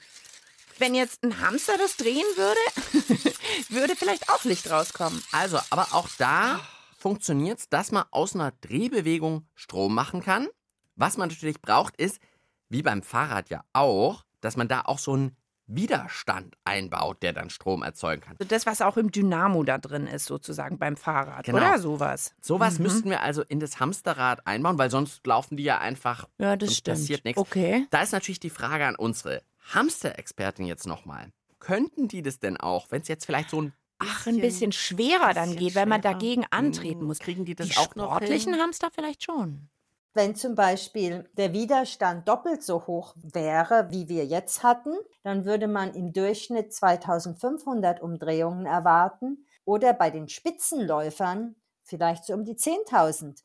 Wenn 0.79 0.95
jetzt 0.95 1.23
ein 1.23 1.39
Hamster 1.41 1.77
das 1.77 1.97
drehen 1.97 2.25
würde, 2.35 2.59
würde 3.69 3.95
vielleicht 3.95 4.29
auch 4.29 4.43
Licht 4.45 4.69
rauskommen. 4.71 5.21
Also, 5.31 5.59
aber 5.69 5.89
auch 5.91 6.07
da 6.17 6.59
funktioniert 6.97 7.59
es, 7.59 7.69
dass 7.69 7.91
man 7.91 8.05
aus 8.11 8.33
einer 8.33 8.51
Drehbewegung 8.61 9.47
Strom 9.55 9.93
machen 9.93 10.21
kann. 10.23 10.47
Was 10.95 11.17
man 11.17 11.29
natürlich 11.29 11.61
braucht, 11.61 11.95
ist, 11.97 12.19
wie 12.69 12.81
beim 12.81 13.03
Fahrrad 13.03 13.49
ja 13.49 13.63
auch, 13.73 14.23
dass 14.41 14.55
man 14.57 14.67
da 14.67 14.81
auch 14.81 14.99
so 14.99 15.13
einen 15.13 15.35
Widerstand 15.69 16.55
einbaut, 16.65 17.21
der 17.23 17.31
dann 17.33 17.49
Strom 17.49 17.83
erzeugen 17.83 18.21
kann. 18.21 18.35
Also 18.39 18.49
das, 18.49 18.65
was 18.65 18.81
auch 18.81 18.97
im 18.97 19.11
Dynamo 19.11 19.63
da 19.63 19.77
drin 19.77 20.07
ist, 20.07 20.25
sozusagen 20.25 20.77
beim 20.79 20.97
Fahrrad. 20.97 21.45
Genau. 21.45 21.57
Oder 21.57 21.79
sowas. 21.79 22.33
Sowas 22.41 22.77
Mhm. 22.79 22.83
müssten 22.83 23.09
wir 23.11 23.21
also 23.21 23.43
in 23.43 23.59
das 23.59 23.79
Hamsterrad 23.79 24.45
einbauen, 24.47 24.77
weil 24.77 24.89
sonst 24.91 25.25
laufen 25.27 25.57
die 25.57 25.63
ja 25.63 25.77
einfach 25.77 26.27
Ja, 26.39 26.55
das 26.57 26.69
und 26.69 26.75
stimmt. 26.75 26.97
passiert 26.97 27.23
nichts. 27.25 27.39
Okay. 27.39 27.85
Da 27.91 28.01
ist 28.01 28.11
natürlich 28.11 28.39
die 28.39 28.49
Frage 28.49 28.85
an 28.85 28.95
unsere 28.95 29.41
Hamster-Expertin 29.73 30.65
jetzt 30.65 30.87
nochmal. 30.87 31.31
Könnten 31.59 32.07
die 32.07 32.21
das 32.21 32.39
denn 32.39 32.57
auch, 32.57 32.87
wenn 32.91 33.01
es 33.01 33.07
jetzt 33.07 33.25
vielleicht 33.25 33.49
so 33.49 33.61
ein 33.61 33.73
Ach, 34.01 34.27
ein 34.27 34.39
bisschen 34.39 34.71
schwerer 34.71 35.33
dann 35.33 35.49
bisschen 35.49 35.57
geht, 35.57 35.75
weil 35.75 35.85
man 35.85 36.01
schwerer. 36.01 36.13
dagegen 36.13 36.45
antreten 36.51 37.01
Hm, 37.01 37.07
muss. 37.07 37.19
kriegen 37.19 37.43
die 37.43 37.53
das 37.53 37.67
die 37.67 37.75
auch 37.77 37.95
noch 37.95 38.15
sportlichen 38.15 38.53
hin? 38.53 38.61
Hamster 38.61 38.89
vielleicht 38.95 39.23
schon. 39.23 39.67
Wenn 40.13 40.35
zum 40.35 40.55
Beispiel 40.55 41.29
der 41.33 41.53
Widerstand 41.53 42.27
doppelt 42.27 42.63
so 42.63 42.87
hoch 42.87 43.13
wäre, 43.21 43.91
wie 43.91 44.09
wir 44.09 44.25
jetzt 44.25 44.63
hatten, 44.63 44.93
dann 45.23 45.45
würde 45.45 45.67
man 45.67 45.93
im 45.93 46.13
Durchschnitt 46.13 46.73
2500 46.73 48.01
Umdrehungen 48.01 48.65
erwarten 48.65 49.45
oder 49.65 49.93
bei 49.93 50.09
den 50.09 50.27
Spitzenläufern 50.27 51.55
vielleicht 51.83 52.25
so 52.25 52.33
um 52.33 52.43
die 52.43 52.55
10.000. 52.55 53.43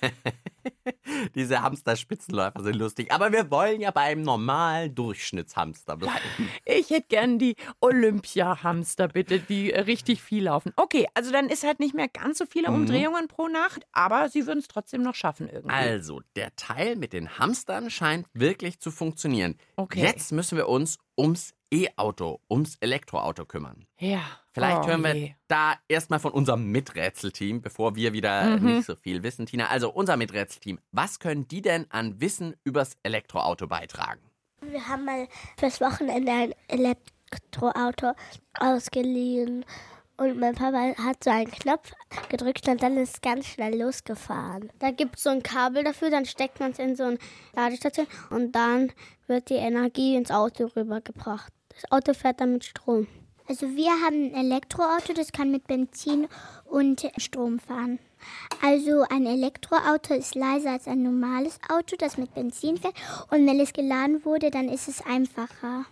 Diese 1.34 1.62
Hamster-Spitzenläufer 1.62 2.62
sind 2.62 2.76
lustig. 2.76 3.10
Aber 3.12 3.32
wir 3.32 3.50
wollen 3.50 3.80
ja 3.80 3.90
beim 3.90 4.22
normalen 4.22 4.94
Durchschnittshamster 4.94 5.96
bleiben. 5.96 6.18
Ich 6.64 6.90
hätte 6.90 7.06
gern 7.08 7.38
die 7.38 7.56
Olympia-Hamster, 7.80 9.08
bitte, 9.08 9.38
die 9.40 9.70
richtig 9.70 10.22
viel 10.22 10.44
laufen. 10.44 10.72
Okay, 10.76 11.06
also 11.14 11.32
dann 11.32 11.48
ist 11.48 11.64
halt 11.64 11.80
nicht 11.80 11.94
mehr 11.94 12.08
ganz 12.08 12.38
so 12.38 12.46
viele 12.46 12.68
Mhm. 12.70 12.74
Umdrehungen 12.76 13.28
pro 13.28 13.48
Nacht, 13.48 13.82
aber 13.92 14.28
sie 14.28 14.46
würden 14.46 14.58
es 14.60 14.68
trotzdem 14.68 15.02
noch 15.02 15.14
schaffen 15.14 15.48
irgendwie. 15.48 15.74
Also, 15.74 16.20
der 16.36 16.54
Teil 16.56 16.96
mit 16.96 17.12
den 17.12 17.38
Hamstern 17.38 17.90
scheint 17.90 18.26
wirklich 18.34 18.80
zu 18.80 18.90
funktionieren. 18.90 19.56
Okay. 19.76 20.00
Jetzt 20.00 20.32
müssen 20.32 20.56
wir 20.56 20.68
uns 20.68 20.98
ums 21.18 21.54
E-Auto, 21.70 22.40
ums 22.50 22.76
Elektroauto 22.80 23.44
kümmern. 23.44 23.86
Ja. 23.98 24.22
Vielleicht 24.52 24.78
oh, 24.78 24.86
hören 24.86 25.02
wir 25.04 25.14
je. 25.14 25.34
da 25.48 25.74
erstmal 25.88 26.18
von 26.18 26.32
unserem 26.32 26.70
Miträtselteam, 26.70 27.60
bevor 27.60 27.94
wir 27.94 28.12
wieder 28.12 28.56
Mhm. 28.56 28.64
nicht 28.76 28.86
so 28.86 28.96
viel 28.96 29.22
wissen. 29.22 29.46
Tina, 29.46 29.68
also 29.68 29.90
unser 29.90 30.16
Miträtselteam, 30.16 30.78
was 30.92 31.18
können 31.18 31.46
die 31.46 31.60
denn 31.60 31.86
an 31.90 32.20
Wissen 32.20 32.56
übers 32.64 32.96
Elektroauto 33.02 33.66
beitragen? 33.66 34.20
Wir 34.62 34.88
haben 34.88 35.04
mal 35.04 35.28
fürs 35.58 35.80
Wochenende 35.80 36.32
ein 36.32 36.54
Elektroauto 36.68 38.12
ausgeliehen. 38.58 39.64
Und 40.18 40.40
mein 40.40 40.56
Papa 40.56 40.94
hat 40.98 41.22
so 41.22 41.30
einen 41.30 41.48
Knopf 41.48 41.92
gedrückt 42.28 42.66
und 42.66 42.82
dann 42.82 42.96
ist 42.96 43.14
es 43.14 43.20
ganz 43.20 43.46
schnell 43.46 43.80
losgefahren. 43.80 44.68
Da 44.80 44.90
gibt 44.90 45.16
es 45.16 45.22
so 45.22 45.30
ein 45.30 45.44
Kabel 45.44 45.84
dafür, 45.84 46.10
dann 46.10 46.26
steckt 46.26 46.58
man 46.58 46.72
es 46.72 46.80
in 46.80 46.96
so 46.96 47.04
eine 47.04 47.18
Ladestation 47.54 48.08
und 48.30 48.50
dann 48.50 48.92
wird 49.28 49.48
die 49.48 49.54
Energie 49.54 50.16
ins 50.16 50.32
Auto 50.32 50.66
rübergebracht. 50.74 51.52
Das 51.68 51.90
Auto 51.92 52.14
fährt 52.14 52.40
dann 52.40 52.54
mit 52.54 52.64
Strom. 52.64 53.06
Also 53.46 53.76
wir 53.76 53.92
haben 54.04 54.34
ein 54.34 54.50
Elektroauto, 54.50 55.12
das 55.14 55.30
kann 55.30 55.52
mit 55.52 55.68
Benzin 55.68 56.26
und 56.64 57.08
Strom 57.16 57.60
fahren. 57.60 58.00
Also 58.60 59.04
ein 59.08 59.24
Elektroauto 59.24 60.14
ist 60.14 60.34
leiser 60.34 60.72
als 60.72 60.88
ein 60.88 61.04
normales 61.04 61.60
Auto, 61.68 61.94
das 61.96 62.18
mit 62.18 62.34
Benzin 62.34 62.76
fährt. 62.76 62.94
Und 63.30 63.46
wenn 63.46 63.60
es 63.60 63.72
geladen 63.72 64.24
wurde, 64.24 64.50
dann 64.50 64.68
ist 64.68 64.88
es 64.88 65.00
einfacher. 65.06 65.86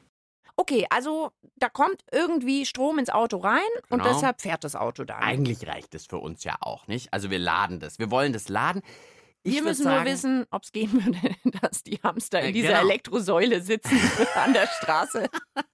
Okay, 0.69 0.87
also 0.91 1.31
da 1.57 1.69
kommt 1.69 2.03
irgendwie 2.11 2.67
Strom 2.67 2.99
ins 2.99 3.09
Auto 3.11 3.37
rein 3.39 3.61
und 3.89 4.01
Genau. 4.03 4.13
deshalb 4.13 4.41
fährt 4.41 4.65
das 4.65 4.75
Auto 4.75 5.05
dann. 5.05 5.23
Eigentlich 5.23 5.67
reicht 5.67 5.95
es 5.95 6.07
für 6.07 6.19
uns 6.19 6.43
ja 6.43 6.57
auch 6.61 6.87
nicht. 6.89 7.13
Also 7.13 7.31
wir 7.31 7.39
laden 7.39 7.79
das. 7.79 7.99
Wir 8.01 8.11
wollen 8.11 8.33
das 8.33 8.49
laden. 8.49 8.83
Ich 9.45 9.55
Wir 9.55 9.63
müssen 9.63 9.85
sagen, 9.85 10.03
nur 10.03 10.13
wissen, 10.13 10.45
ob 10.51 10.65
es 10.65 10.73
gehen 10.73 10.93
würde, 10.93 11.21
dass 11.63 11.85
die 11.85 12.01
Hamster 12.03 12.41
in 12.41 12.47
Äh, 12.49 12.53
dieser 12.53 12.69
genau. 12.69 12.81
Elektrosäule 12.81 13.61
sitzen 13.61 13.97
an 14.35 14.53
der 14.53 14.67
Straße. 14.67 15.29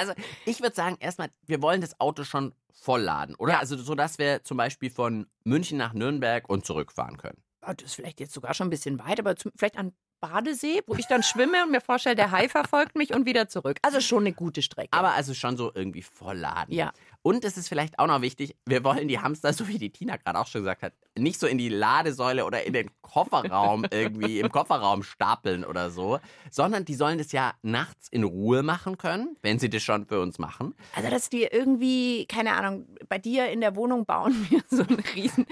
Also 0.00 0.14
ich 0.46 0.60
würde 0.62 0.74
sagen, 0.74 0.96
erstmal, 1.00 1.28
wir 1.46 1.60
wollen 1.60 1.80
das 1.82 2.00
Auto 2.00 2.24
schon 2.24 2.54
vollladen, 2.72 3.34
oder? 3.36 3.52
Ja. 3.52 3.58
Also 3.60 3.76
so, 3.76 3.94
dass 3.94 4.18
wir 4.18 4.42
zum 4.42 4.56
Beispiel 4.56 4.88
von 4.90 5.26
München 5.44 5.76
nach 5.76 5.92
Nürnberg 5.92 6.48
und 6.48 6.64
zurückfahren 6.64 7.18
können. 7.18 7.42
Ja, 7.62 7.74
das 7.74 7.88
ist 7.90 7.94
vielleicht 7.94 8.18
jetzt 8.20 8.32
sogar 8.32 8.54
schon 8.54 8.68
ein 8.68 8.70
bisschen 8.70 8.98
weit, 8.98 9.20
aber 9.20 9.36
zum, 9.36 9.52
vielleicht 9.54 9.76
an 9.76 9.92
Badesee, 10.20 10.82
wo 10.86 10.94
ich 10.94 11.06
dann 11.06 11.22
schwimme 11.22 11.64
und 11.64 11.70
mir 11.70 11.80
vorstelle, 11.80 12.16
der 12.16 12.30
Hai 12.30 12.48
verfolgt 12.48 12.96
mich 12.96 13.14
und 13.14 13.26
wieder 13.26 13.48
zurück. 13.48 13.78
Also 13.82 14.00
schon 14.00 14.20
eine 14.24 14.32
gute 14.32 14.62
Strecke. 14.62 14.92
Aber 14.92 15.12
also 15.12 15.34
schon 15.34 15.56
so 15.56 15.72
irgendwie 15.74 16.02
vollladen. 16.02 16.74
Ja. 16.74 16.92
Und 17.22 17.44
es 17.44 17.58
ist 17.58 17.68
vielleicht 17.68 17.98
auch 17.98 18.06
noch 18.06 18.22
wichtig, 18.22 18.56
wir 18.66 18.82
wollen 18.82 19.08
die 19.08 19.18
Hamster, 19.18 19.52
so 19.60 19.68
wie 19.68 19.78
die 19.78 19.90
Tina 19.90 20.16
gerade 20.16 20.38
auch 20.38 20.46
schon 20.46 20.62
gesagt 20.62 20.82
hat, 20.82 20.92
nicht 21.18 21.38
so 21.38 21.46
in 21.46 21.58
die 21.58 21.68
Ladesäule 21.68 22.46
oder 22.46 22.64
in 22.64 22.72
den 22.72 22.90
Kofferraum 23.02 23.84
irgendwie 23.90 24.40
im 24.40 24.50
Kofferraum 24.50 25.02
stapeln 25.02 25.64
oder 25.64 25.90
so, 25.90 26.18
sondern 26.50 26.84
die 26.84 26.94
sollen 26.94 27.18
das 27.18 27.32
ja 27.32 27.52
nachts 27.62 28.08
in 28.08 28.24
Ruhe 28.24 28.62
machen 28.62 28.96
können, 28.96 29.36
wenn 29.42 29.58
sie 29.58 29.68
das 29.68 29.82
schon 29.82 30.06
für 30.06 30.20
uns 30.20 30.38
machen. 30.38 30.74
Also, 30.94 31.10
dass 31.10 31.28
die 31.28 31.42
irgendwie, 31.42 32.26
keine 32.26 32.52
Ahnung, 32.52 32.86
bei 33.08 33.18
dir 33.18 33.50
in 33.50 33.60
der 33.60 33.76
Wohnung 33.76 34.06
bauen 34.06 34.34
wir 34.50 34.62
so 34.70 34.82
eine 34.82 35.02
riesen 35.14 35.46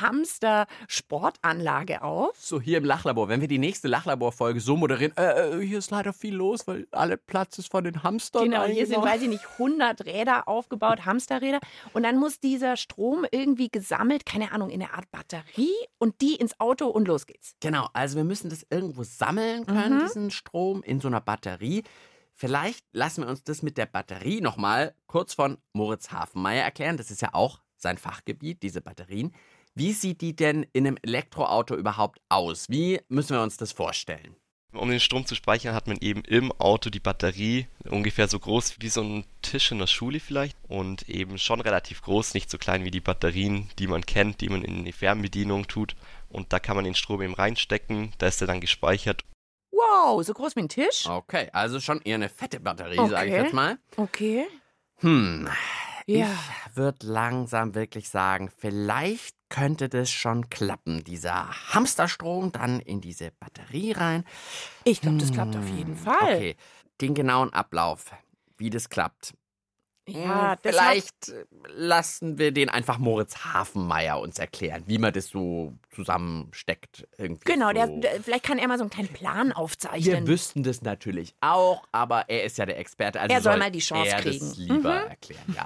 Hamster-Sportanlage 0.00 2.02
auf. 2.02 2.36
So 2.38 2.60
hier 2.60 2.78
im 2.78 2.84
Lachlabor, 2.84 3.28
wenn 3.28 3.40
wir 3.40 3.48
die 3.48 3.58
nächste 3.58 3.88
Lachlabor-Folge 3.88 4.60
so 4.60 4.76
moderieren, 4.76 5.16
äh, 5.16 5.60
äh, 5.60 5.64
hier 5.64 5.78
ist 5.78 5.90
leider 5.90 6.12
viel 6.12 6.34
los, 6.34 6.66
weil 6.66 6.86
alle 6.90 7.16
Platz 7.16 7.58
ist 7.58 7.70
von 7.70 7.84
den 7.84 8.02
Hamstern. 8.02 8.44
Genau, 8.44 8.64
hier 8.64 8.86
sind, 8.86 9.02
weiß 9.02 9.22
ich 9.22 9.28
nicht, 9.28 9.46
100 9.52 10.04
Räder 10.04 10.48
aufgebaut, 10.48 11.05
Hamsterräder. 11.06 11.60
Und 11.94 12.02
dann 12.02 12.18
muss 12.18 12.40
dieser 12.40 12.76
Strom 12.76 13.24
irgendwie 13.30 13.68
gesammelt, 13.68 14.26
keine 14.26 14.52
Ahnung, 14.52 14.68
in 14.70 14.82
eine 14.82 14.92
Art 14.92 15.10
Batterie 15.10 15.72
und 15.98 16.20
die 16.20 16.34
ins 16.36 16.58
Auto 16.60 16.86
und 16.88 17.08
los 17.08 17.26
geht's. 17.26 17.54
Genau, 17.60 17.88
also 17.92 18.16
wir 18.16 18.24
müssen 18.24 18.50
das 18.50 18.66
irgendwo 18.68 19.02
sammeln 19.04 19.64
können, 19.66 19.98
Mhm. 19.98 20.00
diesen 20.06 20.30
Strom, 20.30 20.82
in 20.82 21.00
so 21.00 21.08
einer 21.08 21.20
Batterie. 21.20 21.84
Vielleicht 22.34 22.84
lassen 22.92 23.22
wir 23.24 23.30
uns 23.30 23.44
das 23.44 23.62
mit 23.62 23.78
der 23.78 23.86
Batterie 23.86 24.42
nochmal 24.42 24.94
kurz 25.06 25.32
von 25.32 25.56
Moritz 25.72 26.10
Hafenmeier 26.12 26.64
erklären. 26.64 26.98
Das 26.98 27.10
ist 27.10 27.22
ja 27.22 27.30
auch 27.32 27.60
sein 27.78 27.96
Fachgebiet, 27.96 28.62
diese 28.62 28.82
Batterien. 28.82 29.32
Wie 29.74 29.92
sieht 29.92 30.20
die 30.20 30.34
denn 30.36 30.66
in 30.72 30.86
einem 30.86 30.96
Elektroauto 31.02 31.74
überhaupt 31.76 32.20
aus? 32.28 32.68
Wie 32.68 33.00
müssen 33.08 33.34
wir 33.36 33.42
uns 33.42 33.56
das 33.56 33.72
vorstellen? 33.72 34.36
Um 34.76 34.90
den 34.90 35.00
Strom 35.00 35.26
zu 35.26 35.34
speichern, 35.34 35.74
hat 35.74 35.86
man 35.86 35.96
eben 36.00 36.22
im 36.22 36.52
Auto 36.52 36.90
die 36.90 37.00
Batterie, 37.00 37.66
ungefähr 37.88 38.28
so 38.28 38.38
groß 38.38 38.76
wie 38.80 38.88
so 38.88 39.02
ein 39.02 39.24
Tisch 39.42 39.72
in 39.72 39.78
der 39.78 39.86
Schule 39.86 40.20
vielleicht 40.20 40.56
und 40.68 41.08
eben 41.08 41.38
schon 41.38 41.60
relativ 41.60 42.02
groß, 42.02 42.34
nicht 42.34 42.50
so 42.50 42.58
klein 42.58 42.84
wie 42.84 42.90
die 42.90 43.00
Batterien, 43.00 43.70
die 43.78 43.86
man 43.86 44.04
kennt, 44.04 44.40
die 44.40 44.48
man 44.48 44.62
in 44.62 44.84
die 44.84 44.92
Fernbedienung 44.92 45.66
tut. 45.68 45.96
Und 46.28 46.52
da 46.52 46.58
kann 46.58 46.76
man 46.76 46.84
den 46.84 46.94
Strom 46.94 47.22
eben 47.22 47.34
reinstecken, 47.34 48.12
da 48.18 48.26
ist 48.26 48.40
er 48.40 48.46
dann 48.46 48.60
gespeichert. 48.60 49.24
Wow, 49.70 50.22
so 50.24 50.32
groß 50.32 50.56
wie 50.56 50.60
ein 50.60 50.68
Tisch? 50.68 51.06
Okay, 51.06 51.48
also 51.52 51.80
schon 51.80 52.00
eher 52.02 52.14
eine 52.16 52.28
fette 52.28 52.60
Batterie, 52.60 52.96
sage 53.08 53.26
ich 53.28 53.32
Okay. 53.34 53.42
jetzt 53.42 53.52
mal. 53.54 53.78
Okay. 53.96 54.46
Hm, 55.00 55.48
Ja. 56.06 56.26
ich 56.26 56.76
würde 56.76 57.06
langsam 57.06 57.74
wirklich 57.74 58.08
sagen, 58.08 58.50
vielleicht 58.56 59.35
könnte 59.48 59.88
das 59.88 60.10
schon 60.10 60.48
klappen. 60.50 61.04
Dieser 61.04 61.48
Hamsterstrom 61.72 62.52
dann 62.52 62.80
in 62.80 63.00
diese 63.00 63.30
Batterie 63.38 63.92
rein. 63.92 64.24
Ich 64.84 65.00
glaube, 65.00 65.18
das 65.18 65.32
klappt 65.32 65.56
auf 65.56 65.68
jeden 65.70 65.96
Fall. 65.96 66.16
Okay, 66.20 66.56
den 67.00 67.14
genauen 67.14 67.52
Ablauf, 67.52 68.06
wie 68.58 68.70
das 68.70 68.88
klappt. 68.88 69.34
Ja, 70.08 70.52
Hm, 70.52 70.58
das 70.62 70.72
vielleicht 70.72 71.34
lassen 71.74 72.38
wir 72.38 72.52
den 72.52 72.68
einfach 72.68 72.98
Moritz 72.98 73.38
Hafenmeier 73.38 74.20
uns 74.20 74.38
erklären, 74.38 74.84
wie 74.86 74.98
man 74.98 75.12
das 75.12 75.26
so 75.26 75.72
zusammensteckt. 75.90 77.08
Irgendwie 77.18 77.44
Genau, 77.44 77.72
der, 77.72 77.88
so. 77.88 78.00
der, 78.00 78.22
vielleicht 78.22 78.44
kann 78.44 78.58
er 78.58 78.68
mal 78.68 78.78
so 78.78 78.84
einen 78.84 78.90
kleinen 78.90 79.12
Plan 79.12 79.48
Wir 79.48 79.56
aufzeichnen. 79.56 80.26
wüssten 80.28 80.62
das 80.62 80.82
natürlich 80.82 81.34
auch, 81.40 81.82
aber 81.90 82.28
er 82.28 82.44
ist 82.44 82.56
ja 82.58 82.66
der 82.66 82.78
Experte. 82.78 83.20
Also 83.20 83.34
Er 83.34 83.42
soll 83.42 83.56
mal 83.56 83.70
die 83.72 83.80
Chance 83.80 84.10
er 84.10 84.22
kriegen. 84.22 84.48
Das 84.48 84.56
lieber 84.58 85.00
Mhm. 85.02 85.08
erklären, 85.08 85.54
ja. 85.56 85.64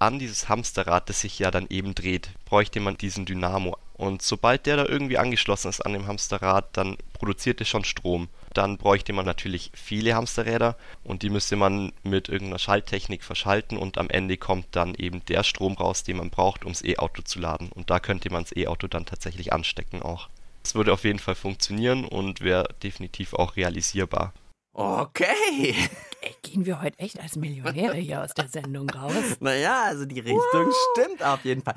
An 0.00 0.20
dieses 0.20 0.48
Hamsterrad, 0.48 1.08
das 1.08 1.22
sich 1.22 1.40
ja 1.40 1.50
dann 1.50 1.66
eben 1.70 1.92
dreht, 1.92 2.30
bräuchte 2.44 2.78
man 2.78 2.96
diesen 2.96 3.26
Dynamo. 3.26 3.76
Und 3.94 4.22
sobald 4.22 4.66
der 4.66 4.76
da 4.76 4.86
irgendwie 4.86 5.18
angeschlossen 5.18 5.70
ist 5.70 5.80
an 5.80 5.92
dem 5.92 6.06
Hamsterrad, 6.06 6.68
dann 6.76 6.96
produziert 7.14 7.60
es 7.60 7.68
schon 7.68 7.82
Strom. 7.82 8.28
Dann 8.54 8.78
bräuchte 8.78 9.12
man 9.12 9.26
natürlich 9.26 9.72
viele 9.74 10.14
Hamsterräder 10.14 10.76
und 11.02 11.22
die 11.22 11.30
müsste 11.30 11.56
man 11.56 11.92
mit 12.04 12.28
irgendeiner 12.28 12.60
Schalttechnik 12.60 13.24
verschalten 13.24 13.76
und 13.76 13.98
am 13.98 14.08
Ende 14.08 14.36
kommt 14.36 14.66
dann 14.70 14.94
eben 14.94 15.24
der 15.26 15.42
Strom 15.42 15.74
raus, 15.74 16.04
den 16.04 16.18
man 16.18 16.30
braucht, 16.30 16.62
ums 16.62 16.84
E-Auto 16.84 17.22
zu 17.22 17.40
laden. 17.40 17.70
Und 17.72 17.90
da 17.90 17.98
könnte 17.98 18.30
man 18.30 18.44
das 18.44 18.56
E-Auto 18.56 18.86
dann 18.86 19.04
tatsächlich 19.04 19.52
anstecken 19.52 20.00
auch. 20.00 20.28
Es 20.62 20.76
würde 20.76 20.92
auf 20.92 21.02
jeden 21.02 21.18
Fall 21.18 21.34
funktionieren 21.34 22.04
und 22.04 22.40
wäre 22.40 22.68
definitiv 22.84 23.34
auch 23.34 23.56
realisierbar. 23.56 24.32
Okay. 24.82 25.74
Gehen 26.42 26.64
wir 26.64 26.80
heute 26.80 27.00
echt 27.00 27.18
als 27.18 27.34
Millionäre 27.34 27.96
hier 27.96 28.22
aus 28.22 28.32
der 28.32 28.46
Sendung 28.46 28.88
raus? 28.88 29.12
Naja, 29.40 29.82
also 29.86 30.04
die 30.04 30.20
Richtung 30.20 30.70
stimmt 30.92 31.20
auf 31.24 31.44
jeden 31.44 31.62
Fall. 31.62 31.74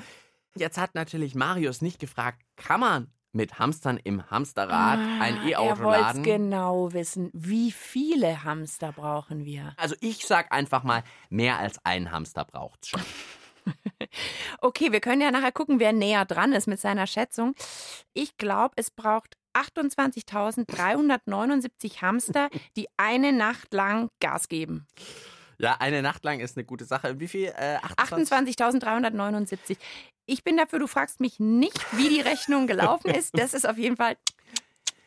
Jetzt 0.54 0.78
hat 0.78 0.94
natürlich 0.94 1.34
Marius 1.34 1.82
nicht 1.82 1.98
gefragt, 1.98 2.40
kann 2.54 2.78
man 2.78 3.12
mit 3.32 3.58
Hamstern 3.58 3.96
im 3.96 4.30
Hamsterrad 4.30 5.00
ein 5.00 5.36
Ah, 5.38 5.42
Er 5.42 5.48
E-Auto 5.48 5.82
wollte 5.82 6.00
laden? 6.00 6.22
genau 6.22 6.92
wissen, 6.92 7.30
wie 7.32 7.72
viele 7.72 8.44
Hamster 8.44 8.92
brauchen 8.92 9.44
wir? 9.44 9.74
Also 9.78 9.96
ich 10.00 10.24
sag 10.24 10.52
einfach 10.52 10.84
mal, 10.84 11.02
mehr 11.28 11.58
als 11.58 11.84
ein 11.84 12.12
Hamster 12.12 12.44
braucht's 12.44 12.88
schon. 12.90 13.02
Okay, 14.60 14.92
wir 14.92 15.00
können 15.00 15.22
ja 15.22 15.30
nachher 15.30 15.52
gucken, 15.52 15.78
wer 15.80 15.92
näher 15.92 16.24
dran 16.24 16.52
ist 16.52 16.66
mit 16.66 16.80
seiner 16.80 17.06
Schätzung. 17.06 17.54
Ich 18.12 18.36
glaube, 18.36 18.74
es 18.76 18.90
braucht 18.90 19.36
28.379 19.54 22.02
Hamster, 22.02 22.50
die 22.76 22.88
eine 22.96 23.32
Nacht 23.32 23.72
lang 23.72 24.08
Gas 24.20 24.48
geben. 24.48 24.88
Ja, 25.58 25.76
eine 25.78 26.02
Nacht 26.02 26.24
lang 26.24 26.40
ist 26.40 26.56
eine 26.56 26.64
gute 26.64 26.84
Sache. 26.84 27.20
Wie 27.20 27.28
viel? 27.28 27.52
Äh, 27.56 27.78
28? 27.98 28.56
28.379. 28.56 29.76
Ich 30.26 30.44
bin 30.44 30.56
dafür, 30.56 30.78
du 30.78 30.86
fragst 30.86 31.20
mich 31.20 31.38
nicht, 31.38 31.78
wie 31.96 32.08
die 32.08 32.20
Rechnung 32.20 32.66
gelaufen 32.66 33.10
ist. 33.10 33.38
Das 33.38 33.54
ist 33.54 33.68
auf 33.68 33.78
jeden 33.78 33.96
Fall 33.96 34.16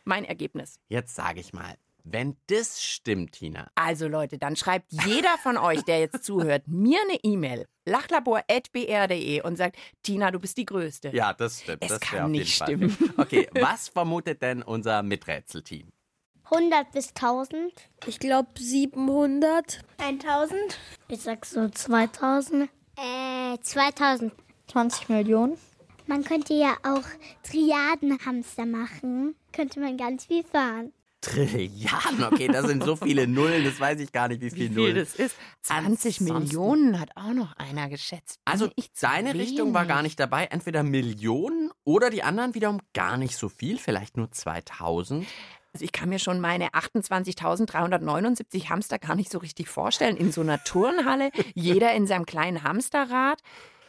mein 0.03 0.23
Ergebnis. 0.23 0.79
Jetzt 0.87 1.15
sage 1.15 1.39
ich 1.39 1.53
mal, 1.53 1.75
wenn 2.05 2.37
das 2.47 2.81
stimmt, 2.81 3.33
Tina. 3.33 3.69
Also 3.75 4.07
Leute, 4.07 4.37
dann 4.37 4.55
schreibt 4.55 4.91
jeder 4.91 5.37
von 5.39 5.57
euch, 5.57 5.81
der 5.83 5.99
jetzt 5.99 6.23
zuhört, 6.23 6.67
mir 6.67 6.99
eine 7.01 7.19
E-Mail 7.23 7.65
lachlabor.br.de 7.85 9.41
und 9.41 9.57
sagt, 9.57 9.77
Tina, 10.03 10.31
du 10.31 10.39
bist 10.39 10.57
die 10.57 10.65
Größte. 10.65 11.09
Ja, 11.13 11.33
das 11.33 11.61
stimmt. 11.61 11.83
Es 11.83 11.89
das 11.89 11.99
kann 11.99 12.31
nicht 12.31 12.59
jeden 12.67 12.89
Fall 12.89 12.97
stimmen. 12.97 13.15
fair. 13.15 13.25
Okay, 13.25 13.49
was 13.53 13.89
vermutet 13.89 14.41
denn 14.41 14.61
unser 14.63 15.03
Miträtselteam? 15.03 15.91
100 16.51 16.91
bis 16.91 17.09
1000. 17.09 17.73
Ich 18.05 18.19
glaube 18.19 18.49
700. 18.55 19.83
1000. 19.97 20.59
Ich 21.07 21.21
sag 21.21 21.45
so 21.45 21.67
2000. 21.67 22.69
Äh, 22.97 23.57
2000. 23.61 24.31
20 24.67 25.09
Millionen. 25.09 25.57
Man 26.07 26.23
könnte 26.23 26.53
ja 26.53 26.75
auch 26.83 27.03
Triadenhamster 27.43 28.65
machen. 28.65 29.35
Könnte 29.51 29.79
man 29.79 29.97
ganz 29.97 30.25
viel 30.25 30.43
fahren. 30.43 30.93
Trilliarden, 31.25 32.23
okay, 32.23 32.47
das 32.47 32.65
sind 32.67 32.83
so 32.83 32.95
viele 32.95 33.27
Nullen, 33.27 33.63
das 33.65 33.79
weiß 33.79 33.99
ich 33.99 34.11
gar 34.11 34.27
nicht, 34.27 34.41
wie 34.41 34.45
Wie 34.47 34.51
viele 34.51 34.67
viel 34.69 34.75
Nullen. 34.77 34.95
das 34.95 35.15
ist? 35.15 35.35
20 35.61 36.21
Ansonsten- 36.21 36.33
Millionen 36.43 36.99
hat 36.99 37.09
auch 37.15 37.33
noch 37.33 37.55
einer 37.57 37.89
geschätzt. 37.89 38.39
Bin 38.45 38.51
Also 38.53 38.69
ich 38.75 38.93
zu 38.93 39.05
deine 39.05 39.33
Richtung 39.33 39.73
war 39.73 39.81
wenig. 39.83 39.93
gar 39.95 40.03
nicht 40.03 40.19
dabei, 40.19 40.45
entweder 40.45 40.83
Millionen 40.83 41.71
oder 41.83 42.09
die 42.09 42.23
anderen 42.23 42.53
wiederum 42.55 42.79
gar 42.93 43.17
nicht 43.17 43.35
so 43.37 43.49
viel, 43.49 43.77
vielleicht 43.79 44.17
nur 44.17 44.31
2000. 44.31 45.25
Also 45.73 45.83
ich 45.83 45.91
kann 45.91 46.09
mir 46.09 46.19
schon 46.19 46.39
meine 46.39 46.69
28.379 46.69 48.69
Hamster 48.69 48.97
gar 48.99 49.15
nicht 49.15 49.31
so 49.31 49.39
richtig 49.39 49.67
vorstellen. 49.67 50.15
In 50.17 50.31
so 50.31 50.41
einer 50.41 50.63
Turnhalle, 50.63 51.31
jeder 51.53 51.93
in 51.93 52.07
seinem 52.07 52.25
kleinen 52.25 52.63
Hamsterrad. 52.63 53.41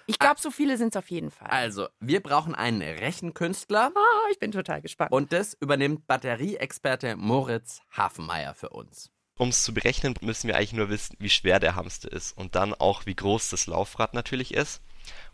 Ich 0.06 0.18
glaube, 0.18 0.40
so 0.40 0.50
viele 0.50 0.76
sind 0.76 0.94
es 0.94 0.96
auf 0.96 1.10
jeden 1.10 1.30
Fall. 1.30 1.48
Also, 1.48 1.88
wir 2.00 2.22
brauchen 2.22 2.54
einen 2.54 2.80
Rechenkünstler 2.82 3.90
Ah, 3.94 4.30
ich 4.30 4.38
bin 4.38 4.52
total 4.52 4.80
gespannt. 4.80 5.12
und 5.12 5.32
das 5.32 5.54
übernimmt 5.54 6.06
Batterieexperte 6.06 7.16
Moritz 7.16 7.80
Hafenmeier 7.96 8.54
für 8.54 8.70
uns. 8.70 9.10
Um 9.38 9.48
es 9.50 9.64
zu 9.64 9.74
berechnen, 9.74 10.14
müssen 10.22 10.48
wir 10.48 10.56
eigentlich 10.56 10.72
nur 10.72 10.88
wissen, 10.88 11.16
wie 11.18 11.28
schwer 11.28 11.60
der 11.60 11.74
Hamster 11.74 12.10
ist 12.10 12.36
und 12.38 12.54
dann 12.54 12.72
auch, 12.72 13.04
wie 13.04 13.14
groß 13.14 13.50
das 13.50 13.66
Laufrad 13.66 14.14
natürlich 14.14 14.54
ist. 14.54 14.80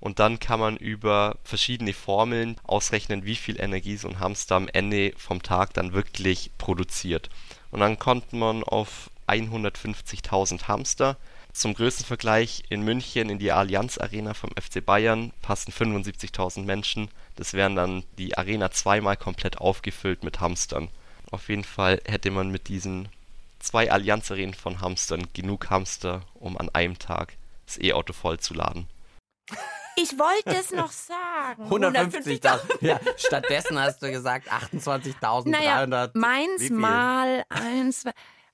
Und 0.01 0.19
dann 0.19 0.41
kann 0.41 0.59
man 0.59 0.77
über 0.77 1.39
verschiedene 1.45 1.93
Formeln 1.95 2.57
ausrechnen, 2.65 3.25
wie 3.25 3.37
viel 3.37 3.61
Energie 3.61 3.97
so 3.97 4.09
ein 4.09 4.19
Hamster 4.21 4.57
am 4.57 4.69
Ende 4.69 5.13
vom 5.17 5.43
Tag 5.43 5.73
dann 5.75 5.93
wirklich 5.93 6.51
produziert. 6.59 7.31
Und 7.71 7.81
dann 7.81 7.99
kommt 7.99 8.33
man 8.33 8.65
auf 8.65 9.11
150.000 9.29 10.69
Hamster. 10.69 11.17
Zum 11.53 11.75
größten 11.75 12.07
Vergleich 12.07 12.65
in 12.71 12.83
München 12.83 13.29
in 13.29 13.38
die 13.38 13.53
Allianz 13.53 13.99
Arena 13.99 14.33
vom 14.33 14.51
FC 14.51 14.85
Bayern 14.85 15.33
passen 15.43 15.71
75.000 15.71 16.65
Menschen. 16.65 17.11
Das 17.37 17.53
wären 17.53 17.77
dann 17.77 18.05
die 18.17 18.37
Arena 18.37 18.71
zweimal 18.71 19.17
komplett 19.17 19.59
aufgefüllt 19.59 20.25
mit 20.25 20.41
Hamstern. 20.41 20.88
Auf 21.31 21.49
jeden 21.49 21.65
Fall 21.65 22.01
hätte 22.07 22.31
man 22.31 22.51
mit 22.51 22.69
diesen 22.69 23.09
zwei 23.59 23.93
Allianz 23.93 24.31
Arenen 24.31 24.55
von 24.55 24.81
Hamstern 24.81 25.29
genug 25.35 25.69
Hamster, 25.69 26.23
um 26.35 26.57
an 26.59 26.71
einem 26.71 26.99
Tag 26.99 27.35
das 27.67 27.79
E-Auto 27.79 28.12
vollzuladen. 28.12 28.88
Ich 29.97 30.19
wollte 30.19 30.59
es 30.59 30.73
noch 30.73 30.91
sagen. 30.91 31.71
150.000. 31.71 32.61
Ja, 32.81 32.99
stattdessen 33.17 33.79
hast 33.79 34.03
du 34.03 34.11
gesagt 34.11 34.51
28.300. 34.51 35.49
Naja, 35.49 36.11
meins 36.15 36.71
mal 36.71 37.45
eins. 37.51 38.05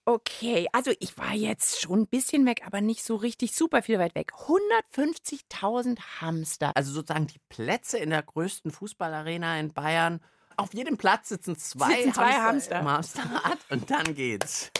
Okay, 0.09 0.67
also 0.73 0.91
ich 1.01 1.19
war 1.19 1.35
jetzt 1.35 1.83
schon 1.83 2.01
ein 2.01 2.07
bisschen 2.07 2.47
weg, 2.47 2.63
aber 2.65 2.81
nicht 2.81 3.05
so 3.05 3.15
richtig 3.17 3.55
super 3.55 3.83
viel 3.83 3.99
weit 3.99 4.15
weg. 4.15 4.33
150.000 4.33 5.99
Hamster. 6.23 6.73
Also 6.75 6.93
sozusagen 6.93 7.27
die 7.27 7.41
Plätze 7.51 7.99
in 7.99 8.09
der 8.09 8.23
größten 8.23 8.71
Fußballarena 8.71 9.61
in 9.61 9.75
Bayern. 9.75 10.21
Auf 10.57 10.73
jedem 10.73 10.97
Platz 10.97 11.29
sitzen 11.29 11.59
zwei, 11.59 11.97
Sitzen 11.97 12.15
zwei 12.15 12.33
Hamster, 12.33 12.83
Hamster. 12.83 13.23
Hamsterrad 13.23 13.59
und 13.69 13.91
dann 13.91 14.15
geht's. 14.15 14.71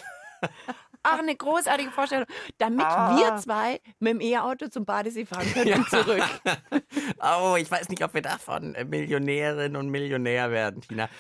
Ach, 1.03 1.19
eine 1.19 1.37
großartige 1.37 1.91
Vorstellung. 1.91 2.27
Damit 2.57 2.87
Ah. 2.87 3.19
wir 3.19 3.37
zwei 3.37 3.83
mit 3.99 4.15
dem 4.15 4.21
E-Auto 4.23 4.69
zum 4.69 4.87
Badesee 4.87 5.27
fahren 5.27 5.53
können 5.53 5.75
und 5.75 5.91
zurück. 5.91 6.23
Oh, 7.21 7.57
ich 7.59 7.71
weiß 7.71 7.91
nicht, 7.91 8.03
ob 8.03 8.15
wir 8.15 8.23
davon 8.23 8.75
äh, 8.77 8.85
Millionärin 8.85 9.77
und 9.77 9.91
Millionär 9.91 10.51
werden, 10.51 10.81
Tina. 10.81 11.11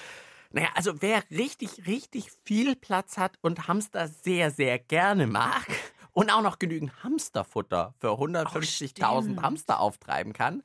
Naja, 0.50 0.68
also 0.74 1.02
wer 1.02 1.22
richtig, 1.30 1.87
richtig 1.87 2.30
viel 2.44 2.74
Platz 2.74 3.18
hat 3.18 3.38
und 3.42 3.68
Hamster 3.68 4.08
sehr, 4.08 4.50
sehr 4.50 4.78
gerne 4.78 5.26
mag 5.26 5.66
und 6.12 6.30
auch 6.30 6.42
noch 6.42 6.58
genügend 6.58 7.02
Hamsterfutter 7.02 7.94
für 7.98 8.12
150.000 8.12 9.20
stimmt. 9.22 9.42
Hamster 9.42 9.80
auftreiben 9.80 10.32
kann, 10.32 10.62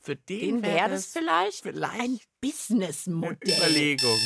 für 0.00 0.14
den, 0.14 0.62
Den 0.62 0.62
wäre 0.62 0.90
das 0.90 1.12
das 1.12 1.12
vielleicht, 1.12 1.62
vielleicht 1.62 2.00
ein 2.00 2.20
Businessmodell. 2.40 3.56
Überlegung. 3.56 4.20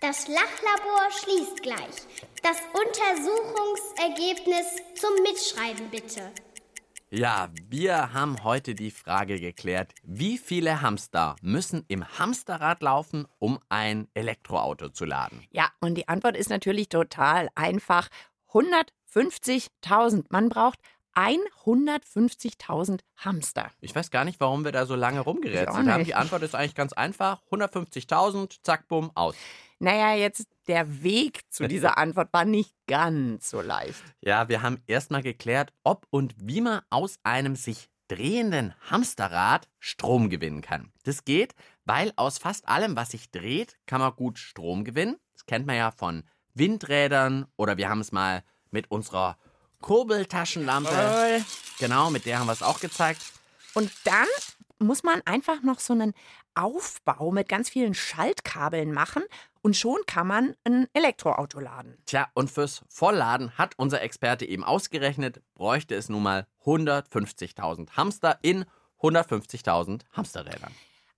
Das 0.00 0.28
Lachlabor 0.28 1.10
schließt 1.10 1.62
gleich. 1.62 1.96
Das 2.42 2.58
Untersuchungsergebnis 2.72 4.66
zum 4.94 5.10
Mitschreiben 5.22 5.90
bitte. 5.90 6.32
Ja, 7.10 7.50
wir 7.68 8.12
haben 8.12 8.42
heute 8.42 8.74
die 8.74 8.90
Frage 8.90 9.38
geklärt, 9.38 9.92
wie 10.02 10.38
viele 10.38 10.82
Hamster 10.82 11.36
müssen 11.40 11.84
im 11.86 12.04
Hamsterrad 12.18 12.82
laufen, 12.82 13.28
um 13.38 13.60
ein 13.68 14.08
Elektroauto 14.14 14.88
zu 14.88 15.04
laden? 15.04 15.44
Ja, 15.52 15.70
und 15.80 15.94
die 15.94 16.08
Antwort 16.08 16.36
ist 16.36 16.50
natürlich 16.50 16.88
total 16.88 17.48
einfach. 17.54 18.08
150.000. 18.52 20.24
Man 20.30 20.48
braucht 20.48 20.80
150.000 21.14 23.00
Hamster. 23.18 23.70
Ich 23.80 23.94
weiß 23.94 24.10
gar 24.10 24.24
nicht, 24.24 24.40
warum 24.40 24.64
wir 24.64 24.72
da 24.72 24.84
so 24.84 24.96
lange 24.96 25.20
rumgerätselt 25.20 25.86
haben. 25.86 26.04
Die 26.04 26.16
Antwort 26.16 26.42
ist 26.42 26.56
eigentlich 26.56 26.74
ganz 26.74 26.92
einfach. 26.92 27.40
150.000, 27.52 28.58
zack, 28.62 28.88
bumm, 28.88 29.12
aus. 29.14 29.36
Naja, 29.78 30.14
jetzt 30.14 30.46
der 30.68 31.02
Weg 31.02 31.40
zu 31.50 31.68
dieser 31.68 31.98
Antwort 31.98 32.32
war 32.32 32.44
nicht 32.44 32.72
ganz 32.86 33.50
so 33.50 33.60
leicht. 33.60 34.02
Ja, 34.20 34.48
wir 34.48 34.62
haben 34.62 34.82
erstmal 34.86 35.22
geklärt, 35.22 35.72
ob 35.82 36.06
und 36.10 36.34
wie 36.40 36.60
man 36.60 36.80
aus 36.90 37.18
einem 37.22 37.56
sich 37.56 37.88
drehenden 38.08 38.74
Hamsterrad 38.88 39.68
Strom 39.80 40.30
gewinnen 40.30 40.62
kann. 40.62 40.92
Das 41.02 41.24
geht, 41.24 41.54
weil 41.84 42.12
aus 42.16 42.38
fast 42.38 42.68
allem, 42.68 42.96
was 42.96 43.10
sich 43.10 43.30
dreht, 43.30 43.76
kann 43.86 44.00
man 44.00 44.14
gut 44.14 44.38
Strom 44.38 44.84
gewinnen. 44.84 45.16
Das 45.32 45.46
kennt 45.46 45.66
man 45.66 45.76
ja 45.76 45.90
von 45.90 46.22
Windrädern 46.54 47.46
oder 47.56 47.76
wir 47.76 47.88
haben 47.88 48.00
es 48.00 48.12
mal 48.12 48.42
mit 48.70 48.90
unserer 48.90 49.36
Kurbeltaschenlampe. 49.80 50.88
Toll. 50.88 51.44
Genau, 51.78 52.10
mit 52.10 52.26
der 52.26 52.38
haben 52.38 52.46
wir 52.46 52.52
es 52.52 52.62
auch 52.62 52.80
gezeigt. 52.80 53.20
Und 53.74 53.90
dann 54.04 54.26
muss 54.78 55.02
man 55.02 55.20
einfach 55.24 55.62
noch 55.62 55.80
so 55.80 55.92
einen 55.92 56.14
Aufbau 56.54 57.30
mit 57.30 57.48
ganz 57.48 57.68
vielen 57.68 57.94
Schaltkabeln 57.94 58.92
machen 58.92 59.22
und 59.66 59.76
schon 59.76 59.98
kann 60.06 60.28
man 60.28 60.54
ein 60.62 60.86
Elektroauto 60.92 61.58
laden. 61.58 61.98
Tja, 62.06 62.28
und 62.34 62.52
fürs 62.52 62.84
Vollladen 62.88 63.50
hat 63.58 63.74
unser 63.78 64.00
Experte 64.00 64.44
eben 64.46 64.62
ausgerechnet, 64.62 65.42
bräuchte 65.54 65.96
es 65.96 66.08
nun 66.08 66.22
mal 66.22 66.46
150.000 66.64 67.90
Hamster 67.96 68.38
in 68.42 68.64
150.000 69.02 70.02
Hamsterrädern. 70.12 70.72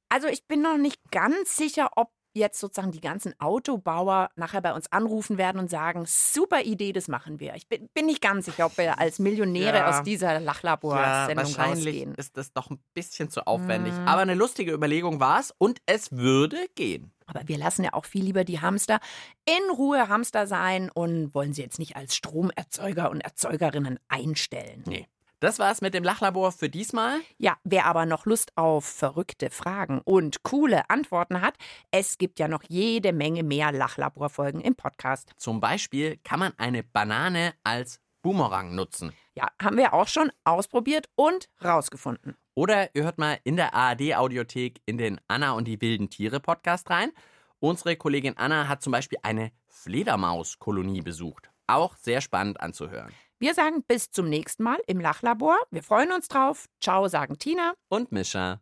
Also 0.08 0.28
ich 0.28 0.46
bin 0.46 0.62
noch 0.62 0.78
nicht 0.78 0.98
ganz 1.10 1.58
sicher, 1.58 1.90
ob 1.96 2.10
jetzt 2.34 2.58
sozusagen 2.58 2.90
die 2.92 3.00
ganzen 3.02 3.38
Autobauer 3.38 4.30
nachher 4.36 4.62
bei 4.62 4.72
uns 4.72 4.90
anrufen 4.92 5.36
werden 5.36 5.58
und 5.60 5.68
sagen, 5.68 6.04
super 6.06 6.62
Idee, 6.62 6.92
das 6.94 7.08
machen 7.08 7.40
wir. 7.40 7.54
Ich 7.54 7.68
bin, 7.68 7.88
bin 7.92 8.06
nicht 8.06 8.22
ganz 8.22 8.46
sicher, 8.46 8.64
ob 8.66 8.78
wir 8.78 8.98
als 8.98 9.18
Millionäre 9.18 9.76
Ja. 9.78 9.90
aus 9.90 10.02
dieser 10.04 10.34
Ja, 10.34 10.38
Lachlabor-Sendung 10.38 11.44
wahrscheinlich 11.44 11.86
rausgehen. 11.86 12.14
ist 12.14 12.36
das 12.38 12.52
doch 12.54 12.70
ein 12.70 12.82
bisschen 12.94 13.28
zu 13.28 13.46
aufwendig. 13.46 13.92
Mm. 13.92 14.08
Aber 14.08 14.22
eine 14.22 14.34
lustige 14.34 14.72
Überlegung 14.72 15.20
war 15.20 15.40
es 15.40 15.52
und 15.58 15.80
es 15.86 16.12
würde 16.12 16.56
gehen. 16.76 17.12
Aber 17.28 17.46
wir 17.46 17.58
lassen 17.58 17.84
ja 17.84 17.92
auch 17.92 18.04
viel 18.04 18.24
lieber 18.24 18.42
die 18.42 18.60
Hamster 18.60 18.98
in 19.44 19.70
Ruhe 19.76 20.08
Hamster 20.08 20.46
sein 20.46 20.90
und 20.90 21.32
wollen 21.34 21.52
sie 21.52 21.62
jetzt 21.62 21.78
nicht 21.78 21.94
als 21.94 22.16
Stromerzeuger 22.16 23.10
und 23.10 23.20
Erzeugerinnen 23.20 24.00
einstellen. 24.08 24.82
Nee. 24.86 25.06
Das 25.40 25.60
war's 25.60 25.80
mit 25.82 25.94
dem 25.94 26.02
Lachlabor 26.02 26.50
für 26.50 26.68
diesmal. 26.68 27.20
Ja, 27.36 27.56
wer 27.62 27.86
aber 27.86 28.06
noch 28.06 28.26
Lust 28.26 28.50
auf 28.56 28.84
verrückte 28.84 29.50
Fragen 29.50 30.00
und 30.00 30.42
coole 30.42 30.90
Antworten 30.90 31.40
hat, 31.40 31.54
es 31.92 32.18
gibt 32.18 32.40
ja 32.40 32.48
noch 32.48 32.64
jede 32.66 33.12
Menge 33.12 33.44
mehr 33.44 33.70
Lachlaborfolgen 33.70 34.60
im 34.60 34.74
Podcast. 34.74 35.30
Zum 35.36 35.60
Beispiel 35.60 36.16
kann 36.24 36.40
man 36.40 36.54
eine 36.58 36.82
Banane 36.82 37.54
als 37.62 38.00
Boomerang 38.22 38.74
nutzen. 38.74 39.12
Ja, 39.34 39.48
haben 39.62 39.76
wir 39.76 39.94
auch 39.94 40.08
schon 40.08 40.30
ausprobiert 40.44 41.08
und 41.14 41.48
rausgefunden. 41.64 42.36
Oder 42.54 42.94
ihr 42.94 43.04
hört 43.04 43.18
mal 43.18 43.38
in 43.44 43.56
der 43.56 43.74
ARD-Audiothek 43.74 44.80
in 44.84 44.98
den 44.98 45.20
Anna 45.28 45.52
und 45.52 45.66
die 45.66 45.80
wilden 45.80 46.10
Tiere 46.10 46.40
Podcast 46.40 46.90
rein. 46.90 47.12
Unsere 47.60 47.96
Kollegin 47.96 48.36
Anna 48.36 48.68
hat 48.68 48.82
zum 48.82 48.92
Beispiel 48.92 49.18
eine 49.22 49.52
Fledermauskolonie 49.68 51.02
besucht. 51.02 51.50
Auch 51.66 51.96
sehr 51.96 52.20
spannend 52.20 52.60
anzuhören. 52.60 53.12
Wir 53.38 53.54
sagen 53.54 53.84
bis 53.86 54.10
zum 54.10 54.28
nächsten 54.28 54.64
Mal 54.64 54.78
im 54.88 54.98
Lachlabor. 54.98 55.56
Wir 55.70 55.84
freuen 55.84 56.10
uns 56.10 56.26
drauf. 56.26 56.66
Ciao, 56.80 57.06
sagen 57.06 57.38
Tina. 57.38 57.74
Und 57.88 58.10
Mischa. 58.10 58.60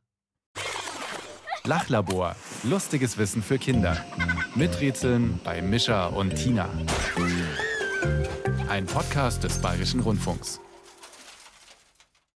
Lachlabor. 1.64 2.36
Lustiges 2.62 3.16
Wissen 3.16 3.42
für 3.42 3.58
Kinder. 3.58 4.04
Miträtseln 4.54 5.40
bei 5.42 5.62
Mischa 5.62 6.06
und 6.06 6.36
Tina. 6.36 6.68
Ein 8.68 8.84
Podcast 8.84 9.44
des 9.44 9.60
Bayerischen 9.60 10.00
Rundfunks. 10.00 10.60